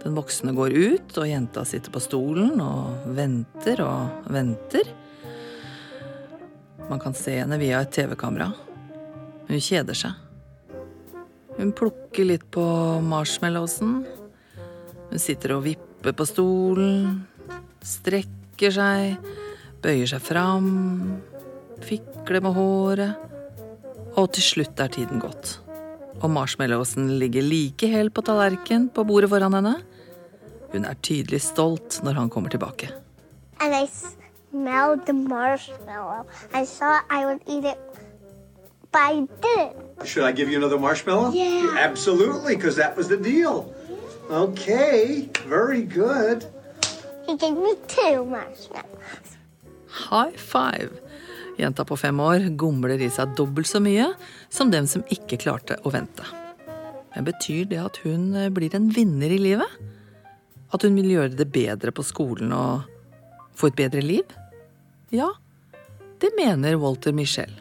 Den 0.00 0.16
voksne 0.16 0.54
går 0.56 0.72
ut, 0.72 1.12
og 1.20 1.28
jenta 1.28 1.64
sitter 1.68 1.92
på 1.92 2.00
stolen 2.00 2.60
og 2.64 3.12
venter 3.16 3.82
og 3.84 4.30
venter. 4.32 4.88
Man 6.88 7.02
kan 7.02 7.14
se 7.14 7.36
henne 7.42 7.58
via 7.60 7.82
et 7.84 7.92
TV-kamera. 7.94 8.48
Hun 9.50 9.62
kjeder 9.62 9.98
seg. 9.98 10.16
Hun 11.58 11.74
plukker 11.76 12.24
litt 12.24 12.46
på 12.54 12.64
marshmallowsen. 13.04 14.00
Hun 15.10 15.20
sitter 15.20 15.56
og 15.56 15.66
vipper 15.66 16.14
på 16.16 16.26
stolen, 16.28 17.26
strekker 17.84 18.72
seg, 18.72 19.18
bøyer 19.84 20.08
seg 20.08 20.22
fram, 20.24 20.70
fikler 21.84 22.40
med 22.46 22.56
håret. 22.56 23.26
Og 24.18 24.30
til 24.34 24.46
slutt 24.46 24.80
er 24.82 24.90
tiden 24.94 25.20
gått. 25.22 25.58
Og 26.20 26.30
marshmallowsen 26.32 27.18
ligger 27.20 27.44
like 27.44 27.88
hel 27.90 28.10
på 28.12 28.24
tallerken 28.26 28.88
på 28.94 29.04
bordet 29.08 29.30
foran 29.32 29.56
henne. 29.56 29.76
Hun 30.72 30.84
er 30.84 30.94
tydelig 31.02 31.42
stolt 31.42 32.00
når 32.04 32.12
han 32.12 32.30
kommer 32.30 32.50
tilbake. 32.50 32.90
And 33.60 33.74
I 33.74 33.86
smelled 33.86 35.06
the 35.06 35.12
marshmallow. 35.12 36.26
I 36.54 36.64
thought 36.64 37.04
I 37.10 37.26
would 37.26 37.40
eat 37.46 37.64
it, 37.64 37.78
but 38.92 39.00
I 39.00 39.26
didn't. 39.42 40.06
Should 40.06 40.24
I 40.24 40.32
give 40.32 40.48
you 40.48 40.56
another 40.58 40.78
marshmallow? 40.78 41.32
Yeah. 41.32 41.76
Absolutely, 41.78 42.56
because 42.56 42.76
that 42.76 42.96
was 42.96 43.08
the 43.08 43.16
deal. 43.16 43.74
Okay, 44.30 45.28
very 45.46 45.82
good. 45.82 46.46
He 47.26 47.36
gave 47.36 47.56
me 47.56 47.74
two 47.86 48.24
marshmallows. 48.24 49.36
High 49.88 50.36
five! 50.36 50.90
Jenta 51.58 51.84
på 51.84 51.96
fem 51.96 52.20
år 52.20 52.46
gomler 52.56 53.02
i 53.02 53.10
seg 53.12 53.34
dobbelt 53.36 53.68
så 53.68 53.82
mye 53.82 54.12
som 54.48 54.70
dem 54.70 54.86
som 54.88 55.02
ikke 55.12 55.36
klarte 55.42 55.76
å 55.84 55.92
vente. 55.92 56.24
Men 57.14 57.26
betyr 57.26 57.66
det 57.68 57.80
at 57.82 57.98
hun 58.06 58.32
blir 58.54 58.74
en 58.78 58.88
vinner 58.94 59.34
i 59.34 59.38
livet? 59.38 59.68
At 60.70 60.86
hun 60.86 60.96
vil 60.98 61.10
gjøre 61.16 61.34
det 61.34 61.48
bedre 61.50 61.92
på 61.94 62.04
skolen 62.06 62.52
og 62.54 62.86
få 63.58 63.70
et 63.70 63.78
bedre 63.78 64.02
liv? 64.04 64.26
Ja, 65.10 65.32
det 66.22 66.30
mener 66.38 66.78
Walter 66.78 67.14
Michel. 67.16 67.52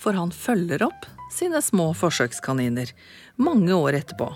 For 0.00 0.16
han 0.16 0.32
følger 0.32 0.86
opp 0.86 1.08
sine 1.30 1.60
små 1.62 1.90
forsøkskaniner 1.94 2.92
mange 3.36 3.74
år 3.76 4.00
etterpå. 4.00 4.30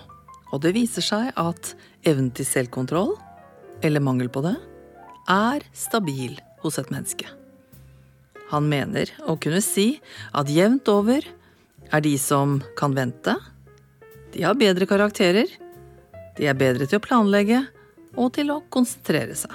Og 0.53 0.61
det 0.63 0.75
viser 0.77 1.03
seg 1.03 1.31
at 1.35 1.73
evnen 2.05 2.29
til 2.35 2.47
selvkontroll, 2.47 3.15
eller 3.83 4.03
mangel 4.03 4.29
på 4.31 4.45
det, 4.45 4.55
er 5.27 5.65
stabil 5.73 6.37
hos 6.61 6.77
et 6.79 6.91
menneske. 6.93 7.27
Han 8.51 8.69
mener 8.69 9.09
å 9.25 9.35
kunne 9.41 9.61
si 9.65 9.97
at 10.37 10.51
jevnt 10.53 10.87
over 10.91 11.25
er 11.91 12.01
de 12.05 12.13
som 12.21 12.59
kan 12.77 12.93
vente, 12.95 13.33
de 14.35 14.43
har 14.43 14.57
bedre 14.59 14.87
karakterer, 14.89 15.49
de 16.37 16.49
er 16.49 16.57
bedre 16.57 16.87
til 16.87 16.99
å 16.99 17.03
planlegge 17.03 17.63
og 18.15 18.33
til 18.35 18.51
å 18.53 18.61
konsentrere 18.71 19.35
seg. 19.37 19.53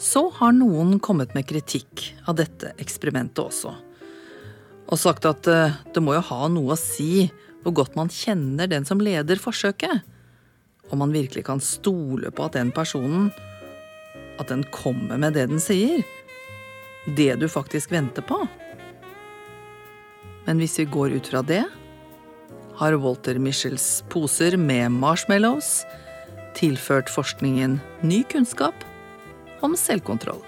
Så 0.00 0.26
har 0.40 0.54
noen 0.56 0.98
kommet 1.02 1.34
med 1.36 1.46
kritikk 1.48 2.08
av 2.28 2.36
dette 2.40 2.74
eksperimentet 2.82 3.40
også, 3.44 3.72
og 4.84 5.00
sagt 5.00 5.26
at 5.28 5.46
eh, 5.48 5.76
det 5.94 6.02
må 6.04 6.16
jo 6.16 6.24
ha 6.28 6.48
noe 6.52 6.74
å 6.74 6.80
si 6.80 7.28
hvor 7.64 7.72
godt 7.78 7.94
man 7.96 8.10
kjenner 8.12 8.68
den 8.68 8.84
som 8.84 9.00
leder 9.00 9.40
forsøket, 9.40 10.02
om 10.92 11.00
man 11.00 11.14
virkelig 11.14 11.46
kan 11.46 11.62
stole 11.64 12.28
på 12.34 12.44
at 12.44 12.58
den 12.58 12.74
personen 12.74 13.30
at 14.38 14.50
den 14.50 14.64
kommer 14.74 15.16
med 15.20 15.36
det 15.38 15.46
den 15.48 15.62
sier, 15.62 16.02
det 17.16 17.34
du 17.40 17.46
faktisk 17.48 17.92
venter 17.94 18.24
på. 18.26 18.42
Men 20.44 20.60
hvis 20.60 20.76
vi 20.80 20.88
går 20.90 21.16
ut 21.16 21.30
fra 21.30 21.40
det, 21.46 21.62
har 22.78 22.96
Walter 22.98 23.38
Michels 23.38 24.04
poser 24.10 24.56
med 24.56 24.90
marshmallows 24.92 25.84
tilført 26.54 27.10
forskningen 27.10 27.78
ny 28.02 28.22
kunnskap 28.30 28.84
om 29.64 29.76
selvkontroll. 29.78 30.42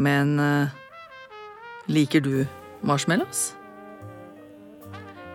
Men 0.00 0.38
eh, 0.40 0.76
liker 1.90 2.24
du 2.24 2.46
marshmallows? 2.86 3.50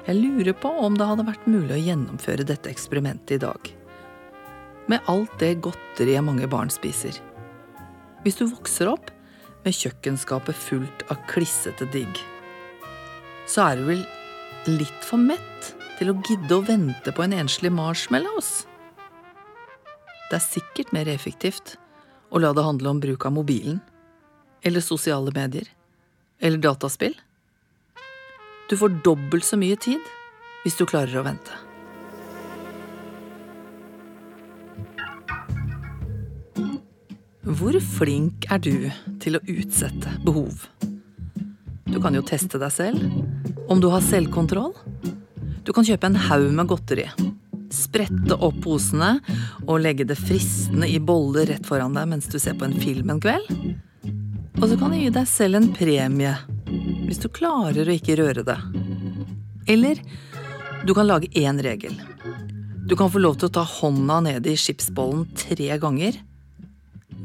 Jeg 0.05 0.21
lurer 0.21 0.53
på 0.57 0.69
om 0.69 0.97
det 0.97 1.07
hadde 1.09 1.25
vært 1.27 1.47
mulig 1.49 1.73
å 1.75 1.81
gjennomføre 1.81 2.45
dette 2.45 2.69
eksperimentet 2.69 3.37
i 3.37 3.41
dag. 3.41 3.71
Med 4.89 5.05
alt 5.09 5.33
det 5.41 5.55
godteriet 5.65 6.25
mange 6.25 6.49
barn 6.49 6.69
spiser. 6.73 7.17
Hvis 8.25 8.37
du 8.37 8.45
vokser 8.49 8.89
opp 8.89 9.09
med 9.65 9.73
kjøkkenskapet 9.73 10.57
fullt 10.57 11.05
av 11.09 11.21
klissete 11.29 11.87
digg, 11.93 12.21
så 13.45 13.69
er 13.69 13.79
du 13.79 13.89
vel 13.89 14.05
litt 14.79 15.05
for 15.05 15.21
mett 15.21 15.73
til 15.99 16.11
å 16.11 16.17
gidde 16.25 16.57
å 16.57 16.63
vente 16.65 17.13
på 17.15 17.25
en 17.25 17.35
enslig 17.37 17.71
marshmallows? 17.73 18.65
Det 20.29 20.39
er 20.39 20.43
sikkert 20.43 20.93
mer 20.95 21.09
effektivt 21.11 21.75
å 22.33 22.41
la 22.41 22.51
det 22.57 22.65
handle 22.65 22.95
om 22.95 23.01
bruk 23.03 23.27
av 23.27 23.35
mobilen, 23.35 23.77
eller 24.65 24.81
sosiale 24.81 25.31
medier, 25.35 25.69
eller 26.41 26.57
dataspill. 26.57 27.13
Du 28.69 28.73
får 28.77 28.97
dobbelt 29.05 29.45
så 29.45 29.59
mye 29.61 29.77
tid 29.77 30.01
hvis 30.63 30.79
du 30.79 30.87
klarer 30.89 31.21
å 31.21 31.25
vente. 31.27 31.61
Hvor 37.45 37.77
flink 37.77 38.49
er 38.49 38.57
du 38.57 38.89
til 39.21 39.37
å 39.37 39.45
utsette 39.45 40.17
behov? 40.25 40.65
Du 41.85 42.01
kan 42.01 42.15
jo 42.17 42.23
teste 42.25 42.59
deg 42.61 42.73
selv 42.73 43.69
om 43.69 43.81
du 43.81 43.87
har 43.93 44.03
selvkontroll. 44.03 44.73
Du 45.65 45.71
kan 45.73 45.85
kjøpe 45.85 46.09
en 46.09 46.17
haug 46.27 46.47
med 46.53 46.69
godteri. 46.69 47.05
Sprette 47.73 48.37
opp 48.45 48.57
posene 48.63 49.19
og 49.65 49.81
legge 49.83 50.05
det 50.07 50.17
fristende 50.19 50.89
i 50.89 50.99
boller 51.01 51.49
rett 51.49 51.65
foran 51.65 51.97
deg 51.97 52.09
mens 52.09 52.29
du 52.31 52.37
ser 52.41 52.57
på 52.57 52.67
en 52.67 52.77
film 52.81 53.13
en 53.13 53.21
kveld. 53.21 53.49
Og 54.61 54.67
så 54.71 54.77
kan 54.79 54.93
du 54.93 54.99
gi 54.99 55.11
deg 55.13 55.29
selv 55.29 55.59
en 55.59 55.71
premie 55.75 56.33
hvis 57.05 57.21
du 57.21 57.29
klarer 57.29 57.85
å 57.85 57.95
ikke 57.95 58.17
røre 58.17 58.45
det. 58.45 58.57
Eller 59.69 60.01
du 60.85 60.93
kan 60.97 61.07
lage 61.09 61.29
én 61.37 61.61
regel. 61.61 61.93
Du 62.85 62.95
kan 62.97 63.09
få 63.09 63.21
lov 63.21 63.37
til 63.37 63.49
å 63.49 63.55
ta 63.57 63.65
hånda 63.65 64.19
nede 64.25 64.51
i 64.51 64.57
skipsbollen 64.57 65.25
tre 65.37 65.69
ganger, 65.81 66.17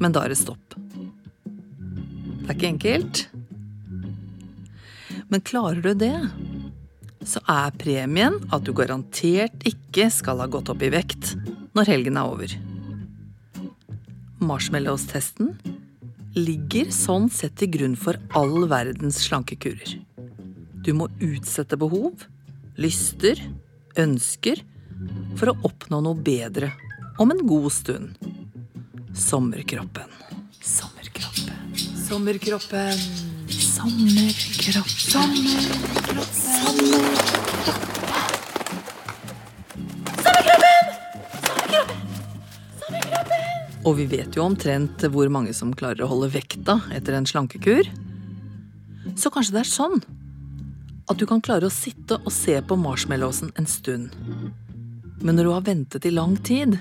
men 0.01 0.13
da 0.13 0.25
er 0.25 0.33
det 0.33 0.41
stopp. 0.41 0.77
Det 2.41 2.49
er 2.49 2.57
ikke 2.57 2.73
enkelt. 2.75 3.27
Men 5.31 5.43
klarer 5.47 5.83
du 5.85 5.95
det, 5.95 6.17
så 7.27 7.43
er 7.51 7.75
premien 7.79 8.39
at 8.51 8.65
du 8.67 8.73
garantert 8.75 9.63
ikke 9.69 10.09
skal 10.13 10.43
ha 10.43 10.49
gått 10.51 10.71
opp 10.73 10.83
i 10.83 10.91
vekt 10.93 11.35
når 11.77 11.93
helgen 11.93 12.19
er 12.19 12.33
over. 12.33 12.55
Marshmallows-testen 14.41 15.53
ligger 16.35 16.91
sånn 16.95 17.29
sett 17.31 17.59
til 17.61 17.71
grunn 17.75 17.97
for 17.99 18.19
all 18.39 18.67
verdens 18.71 19.21
slankekurer. 19.27 19.99
Du 20.81 20.95
må 20.97 21.11
utsette 21.21 21.79
behov, 21.79 22.25
lyster, 22.81 23.39
ønsker 24.01 24.63
for 25.39 25.53
å 25.53 25.59
oppnå 25.69 26.01
noe 26.05 26.19
bedre 26.19 26.73
om 27.21 27.35
en 27.35 27.43
god 27.47 27.71
stund. 27.75 28.31
Sommerkroppen. 29.15 30.17
Sommerkroppen. 30.63 31.77
Sommerkroppen. 32.07 33.30
Sommerkropp. 33.51 34.89
Sommerkropp. 34.89 36.35
Sommerkropp. 36.35 37.91
Og 43.81 43.97
vi 43.97 44.05
vet 44.07 44.37
jo 44.37 44.45
omtrent 44.45 45.03
hvor 45.11 45.31
mange 45.33 45.55
som 45.57 45.73
klarer 45.75 46.05
å 46.05 46.11
holde 46.13 46.31
vekta 46.37 46.79
etter 46.95 47.17
en 47.17 47.27
slankekur. 47.27 47.89
Så 49.19 49.33
kanskje 49.35 49.57
det 49.57 49.65
er 49.65 49.71
sånn 49.73 49.99
at 51.11 51.19
du 51.19 51.27
kan 51.27 51.43
klare 51.43 51.67
å 51.67 51.75
sitte 51.75 52.21
og 52.21 52.31
se 52.31 52.55
på 52.63 52.79
marshmallowsen 52.79 53.51
en 53.59 53.67
stund. 53.67 54.15
Men 55.21 55.35
når 55.35 55.49
du 55.49 55.53
har 55.57 55.67
ventet 55.67 56.07
i 56.07 56.15
lang 56.15 56.37
tid, 56.47 56.79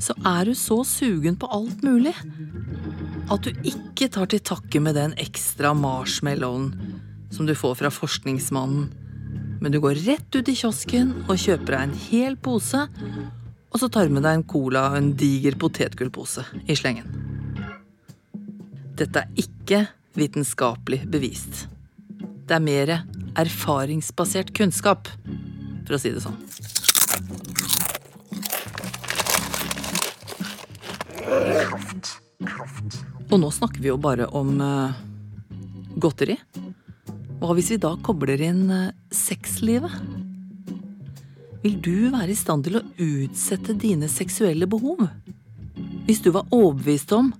så 0.00 0.16
er 0.24 0.48
du 0.48 0.56
så 0.58 0.80
sugen 0.88 1.36
på 1.38 1.50
alt 1.52 1.84
mulig 1.84 2.14
at 3.30 3.46
du 3.46 3.50
ikke 3.68 4.08
tar 4.12 4.28
til 4.30 4.42
takke 4.44 4.80
med 4.82 4.96
den 4.98 5.14
ekstra 5.20 5.72
marshmallowen 5.78 6.72
som 7.32 7.46
du 7.48 7.54
får 7.56 7.78
fra 7.80 7.90
forskningsmannen. 7.92 8.90
Men 9.62 9.72
du 9.72 9.78
går 9.80 10.00
rett 10.06 10.34
ut 10.34 10.48
i 10.48 10.56
kiosken 10.58 11.14
og 11.28 11.38
kjøper 11.38 11.76
deg 11.76 11.82
en 11.86 11.98
hel 12.08 12.36
pose, 12.36 12.82
og 13.72 13.80
så 13.80 13.88
tar 13.88 14.10
med 14.12 14.26
deg 14.26 14.40
en 14.40 14.46
cola 14.48 14.88
og 14.90 14.98
en 14.98 15.12
diger 15.16 15.56
potetgullpose 15.60 16.44
i 16.66 16.76
slengen. 16.76 17.08
Dette 18.98 19.22
er 19.22 19.40
ikke 19.40 19.84
vitenskapelig 20.18 21.04
bevist. 21.08 21.66
Det 22.44 22.58
er 22.58 22.64
mer 22.64 22.94
erfaringsbasert 23.38 24.52
kunnskap, 24.56 25.08
for 25.86 25.96
å 25.96 26.02
si 26.02 26.12
det 26.12 26.26
sånn. 26.26 26.36
Og 33.32 33.40
nå 33.40 33.48
snakker 33.48 33.80
vi 33.80 33.88
jo 33.88 33.96
bare 33.96 34.26
om 34.36 34.58
uh, 34.60 34.92
godteri. 35.96 36.36
Hva 37.40 37.54
hvis 37.56 37.70
vi 37.72 37.78
da 37.80 37.94
kobler 38.04 38.42
inn 38.44 38.66
uh, 38.68 38.90
sexlivet? 39.08 39.94
Vil 41.62 41.78
du 41.80 42.10
være 42.12 42.34
i 42.34 42.36
stand 42.36 42.66
til 42.66 42.76
å 42.76 42.84
utsette 43.00 43.72
dine 43.80 44.10
seksuelle 44.12 44.68
behov? 44.68 45.06
Hvis 46.04 46.20
du 46.20 46.28
var 46.34 46.50
overbevist 46.52 47.14
om 47.16 47.30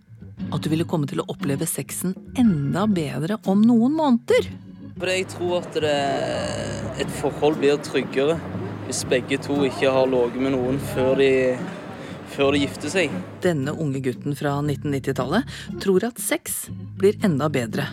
at 0.48 0.64
du 0.64 0.70
ville 0.72 0.86
komme 0.88 1.10
til 1.10 1.20
å 1.20 1.28
oppleve 1.28 1.68
sexen 1.68 2.14
enda 2.40 2.86
bedre 2.88 3.36
om 3.50 3.60
noen 3.60 3.92
måneder? 3.98 4.48
For 4.96 5.12
jeg 5.12 5.28
tror 5.34 5.58
at 5.60 5.76
det, 5.82 5.98
et 7.04 7.14
forhold 7.20 7.60
blir 7.60 7.76
tryggere 7.84 8.38
hvis 8.86 9.04
begge 9.10 9.36
to 9.44 9.60
ikke 9.66 9.92
har 9.92 10.08
ligget 10.08 10.40
med 10.40 10.56
noen 10.56 10.80
før 10.94 11.18
de 11.20 11.32
før 12.32 12.54
de 12.54 12.62
gifter 12.64 12.92
seg. 12.92 13.14
Denne 13.44 13.74
unge 13.76 14.02
gutten 14.04 14.36
fra 14.38 14.58
1990-tallet 14.60 15.56
tror 15.82 16.08
at 16.08 16.22
sex 16.22 16.66
blir 16.98 17.18
enda 17.24 17.50
bedre 17.52 17.88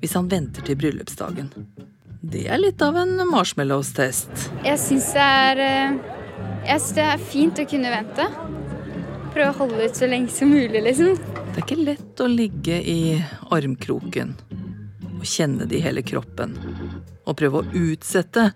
hvis 0.00 0.16
han 0.18 0.28
venter 0.28 0.64
til 0.66 0.76
bryllupsdagen. 0.76 1.48
Det 2.24 2.46
er 2.48 2.60
litt 2.60 2.82
av 2.84 2.96
en 3.00 3.16
marshmallows-test. 3.28 4.48
Jeg 4.64 4.80
syns 4.80 5.10
det 5.16 5.24
er 5.24 5.62
eh, 5.64 5.96
Jeg 6.68 6.84
det 6.96 7.04
er 7.04 7.24
fint 7.32 7.60
å 7.60 7.66
kunne 7.68 7.92
vente. 7.92 8.26
Prøve 9.34 9.48
å 9.50 9.56
holde 9.58 9.88
ut 9.88 9.96
så 9.98 10.08
lenge 10.08 10.32
som 10.32 10.52
mulig, 10.52 10.80
liksom. 10.84 11.16
Det 11.16 11.56
er 11.56 11.64
ikke 11.64 11.84
lett 11.84 12.20
å 12.20 12.28
ligge 12.30 12.78
i 12.80 13.16
armkroken 13.52 14.34
og 15.14 15.26
kjenne 15.28 15.68
det 15.68 15.78
i 15.78 15.84
hele 15.84 16.04
kroppen. 16.04 16.56
Og 17.24 17.36
prøve 17.40 17.60
å 17.62 17.82
utsette 17.84 18.50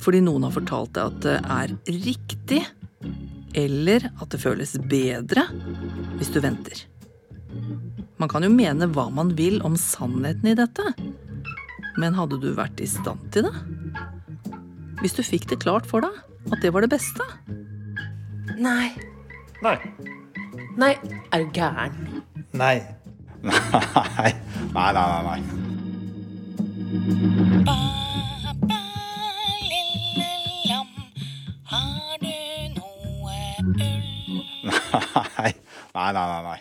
fordi 0.00 0.22
noen 0.24 0.46
har 0.46 0.54
fortalt 0.54 0.94
deg 0.96 1.10
at 1.10 1.24
det 1.26 1.36
er 1.54 1.74
riktig 2.06 2.62
eller 3.58 4.10
at 4.10 4.30
det 4.32 4.40
føles 4.42 4.76
bedre 4.90 5.46
hvis 6.18 6.32
du 6.34 6.40
venter. 6.42 6.84
Man 8.20 8.30
kan 8.30 8.44
jo 8.44 8.50
mene 8.52 8.88
hva 8.92 9.08
man 9.12 9.32
vil 9.38 9.60
om 9.66 9.76
sannheten 9.80 10.52
i 10.52 10.56
dette, 10.58 10.92
men 12.00 12.16
hadde 12.18 12.38
du 12.42 12.50
vært 12.56 12.80
i 12.82 12.88
stand 12.88 13.22
til 13.34 13.48
det? 13.48 13.54
Hvis 15.00 15.16
du 15.16 15.22
fikk 15.24 15.48
det 15.50 15.62
klart 15.64 15.88
for 15.88 16.04
deg 16.04 16.14
at 16.52 16.60
det 16.62 16.72
var 16.74 16.84
det 16.84 16.92
beste? 16.92 17.24
Nei. 18.60 18.92
Nei. 19.64 19.76
Nei, 20.80 20.94
er 21.32 21.44
du 21.44 21.50
gæren? 21.56 22.22
Nei. 22.52 22.76
Nei. 24.20 24.32
Nei, 24.74 24.92
nei, 24.92 25.22
nei. 25.24 25.40
nei. 27.64 28.36
Nei. 35.14 35.52
Nei, 35.94 36.12
nei, 36.12 36.26
nei. 36.32 36.42
nei. 36.48 36.60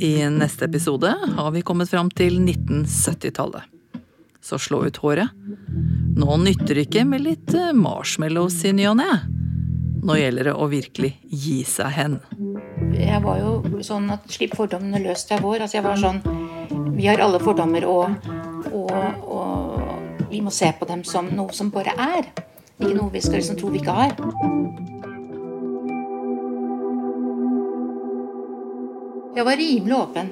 I 0.00 0.30
neste 0.30 0.64
episode 0.64 1.14
har 1.36 1.50
vi 1.50 1.62
kommet 1.62 1.90
fram 1.90 2.10
til 2.10 2.40
1970-tallet. 2.40 3.62
Så 4.40 4.58
slå 4.58 4.86
ut 4.88 4.96
håret. 5.02 5.28
Nå 6.16 6.36
nytter 6.40 6.74
det 6.74 6.86
ikke 6.88 7.04
med 7.06 7.22
litt 7.26 7.54
eh, 7.54 7.74
marshmallows 7.76 8.56
i 8.64 8.72
ny 8.74 8.86
og 8.90 8.96
ne. 9.02 9.10
Nå 10.00 10.16
gjelder 10.16 10.48
det 10.48 10.54
å 10.56 10.68
virkelig 10.72 11.12
gi 11.28 11.60
seg 11.68 11.92
hen. 11.92 12.16
Jeg 12.96 13.20
var 13.22 13.42
jo 13.42 13.82
sånn 13.84 14.08
at 14.14 14.24
slipp 14.32 14.56
fordommene 14.56 15.02
løs 15.04 15.26
til 15.28 15.42
vår. 15.44 15.66
Altså 15.66 15.78
jeg 15.78 15.86
var 15.86 16.00
sånn 16.00 16.22
Vi 16.96 17.06
har 17.06 17.20
alle 17.20 17.40
fordommer, 17.40 17.84
og, 17.88 18.30
og, 18.72 18.92
og 19.28 20.30
vi 20.32 20.40
må 20.44 20.52
se 20.52 20.72
på 20.78 20.88
dem 20.88 21.04
som 21.04 21.28
noe 21.36 21.52
som 21.56 21.70
bare 21.72 21.92
er. 21.96 22.32
Ikke 22.80 22.96
noe 22.96 23.12
vi 23.12 23.20
skal 23.20 23.40
liksom 23.40 23.60
tro 23.60 23.68
vi 23.72 23.84
ikke 23.84 23.96
har. 23.96 24.16
Jeg 29.36 29.46
var 29.46 29.56
rimelig 29.60 29.96
åpen. 29.96 30.30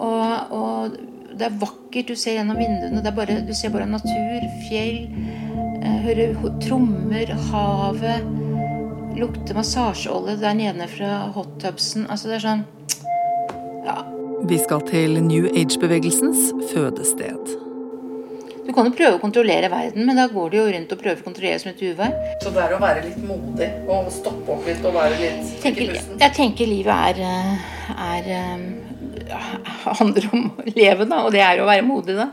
Og, 0.00 0.52
og, 0.56 0.96
det 1.38 1.46
er 1.46 1.60
vakkert. 1.60 2.10
Du 2.10 2.18
ser 2.18 2.38
gjennom 2.38 2.58
vinduene. 2.58 3.14
Bare, 3.16 3.40
du 3.46 3.54
ser 3.56 3.72
bare 3.74 3.88
natur, 3.88 4.46
fjell. 4.68 5.06
Eh, 5.80 5.98
hører 6.06 6.34
trommer, 6.64 7.34
havet. 7.50 8.28
Lukter 9.20 9.56
massasjeolje 9.58 10.36
der 10.40 10.58
nede 10.58 10.90
fra 10.90 11.30
hottubsen. 11.34 12.08
Altså, 12.10 12.30
det 12.30 12.40
er 12.40 12.46
sånn 12.48 12.66
Ja. 13.86 14.02
Vi 14.48 14.56
skal 14.58 14.80
til 14.88 15.20
New 15.22 15.50
Age-bevegelsens 15.52 16.50
fødested. 16.72 17.59
Du 18.70 18.74
kan 18.76 18.86
jo 18.86 18.92
prøve 18.94 19.16
å 19.16 19.18
kontrollere 19.18 19.66
verden, 19.66 20.04
men 20.06 20.14
da 20.14 20.28
går 20.30 20.50
det 20.52 20.58
jo 20.60 20.64
rundt 20.70 20.92
og 20.94 20.98
prøver 21.00 21.18
å 21.18 21.26
kontrollere 21.26 21.58
som 21.58 21.72
et 21.72 21.80
uvær. 21.82 22.12
Så 22.38 22.52
det 22.54 22.60
er 22.62 22.74
å 22.76 22.78
være 22.78 23.00
litt 23.02 23.16
modig 23.26 23.66
og 23.90 24.12
stoppe 24.14 24.54
opp 24.54 24.68
litt 24.70 24.86
og 24.86 24.94
være 24.94 25.16
litt 25.18 25.48
tenker, 25.64 25.90
Jeg 25.98 26.34
tenker 26.36 26.70
livet 26.70 27.18
er, 27.18 27.58
er, 28.06 28.30
handler 29.98 30.30
om 30.30 30.46
å 30.54 30.68
leve, 30.68 31.08
da. 31.10 31.18
Og 31.26 31.34
det 31.34 31.42
er 31.42 31.58
å 31.58 31.66
være 31.66 31.82
modig, 31.82 32.14
da. 32.14 32.28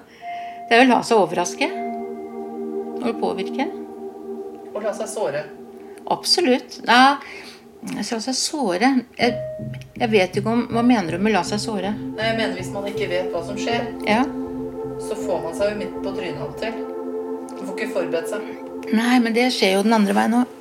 Det 0.69 0.78
er 0.78 0.86
å 0.86 0.91
la 0.91 1.02
seg 1.10 1.26
overraske. 1.26 1.73
Og 3.02 3.10
påvirke. 3.17 3.65
Og 4.76 4.82
la 4.86 4.93
seg 4.93 5.10
såre. 5.10 5.45
Absolutt. 6.06 6.84
Ja, 6.86 7.15
la 7.95 8.06
seg 8.06 8.34
såre 8.38 8.91
jeg, 9.17 9.34
jeg, 9.97 10.10
vet 10.13 10.38
ikke 10.38 10.54
om 10.54 10.67
Hva 10.69 10.82
mener 10.86 11.17
du 11.17 11.23
med 11.23 11.34
'la 11.34 11.43
seg 11.45 11.62
såre'? 11.62 11.93
Nei, 11.97 12.26
Jeg 12.30 12.38
mener 12.43 12.60
hvis 12.62 12.73
man 12.73 12.86
ikke 12.89 13.10
vet 13.10 13.34
hva 13.34 13.41
som 13.47 13.58
skjer, 13.58 13.89
ja. 14.06 14.21
Så 15.02 15.16
får 15.16 15.42
man 15.44 15.58
seg 15.58 15.74
jo 15.74 15.80
midt 15.82 15.98
på 16.04 16.14
trynet 16.16 16.44
av 16.44 16.54
til. 16.62 16.80
Du 17.52 17.62
får 17.64 17.74
ikke 17.76 17.92
forberedt 17.96 18.32
seg. 18.32 18.48
Nei, 18.98 19.18
men 19.24 19.36
det 19.36 19.50
skjer 19.56 19.78
jo 19.78 19.84
den 19.86 19.98
andre 19.98 20.16
veien 20.18 20.40
òg. 20.40 20.56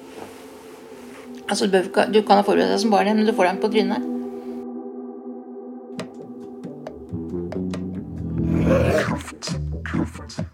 Altså, 1.46 1.68
du, 1.70 1.78
kan 1.94 2.40
ha 2.40 2.42
forberedt 2.42 2.74
deg 2.74 2.82
som 2.82 2.92
barn, 2.94 3.12
men 3.14 3.28
du 3.28 3.34
får 3.36 3.50
deg 3.52 3.62
på 3.62 3.72
trynet. 3.74 4.12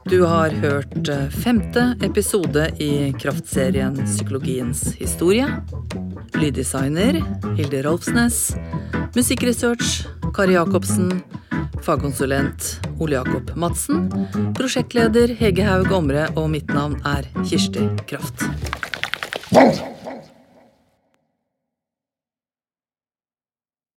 Du 0.04 0.24
har 0.24 0.50
hørt 0.50 1.08
eh, 1.08 1.28
femte 1.28 1.94
episode 2.02 2.68
i 2.78 3.12
kraftserien 3.20 3.96
Psykologiens 4.06 4.82
historie. 4.98 5.46
Lyddesigner 6.34 7.20
Hilde 7.56 7.82
Rolfsnes. 7.86 8.56
Musikkresearch 9.14 10.06
Kari 10.34 10.54
Jacobsen. 10.54 11.22
Fagkonsulent 11.82 12.80
Ole 12.98 13.14
Jakob 13.14 13.56
Madsen. 13.56 14.06
Prosjektleder 14.54 15.34
Hege 15.38 15.66
Haug 15.66 15.92
Omre, 15.92 16.28
og 16.36 16.50
mitt 16.54 16.70
navn 16.70 17.00
er 17.04 17.26
Kirsti 17.42 17.88
Kraft. 18.06 18.46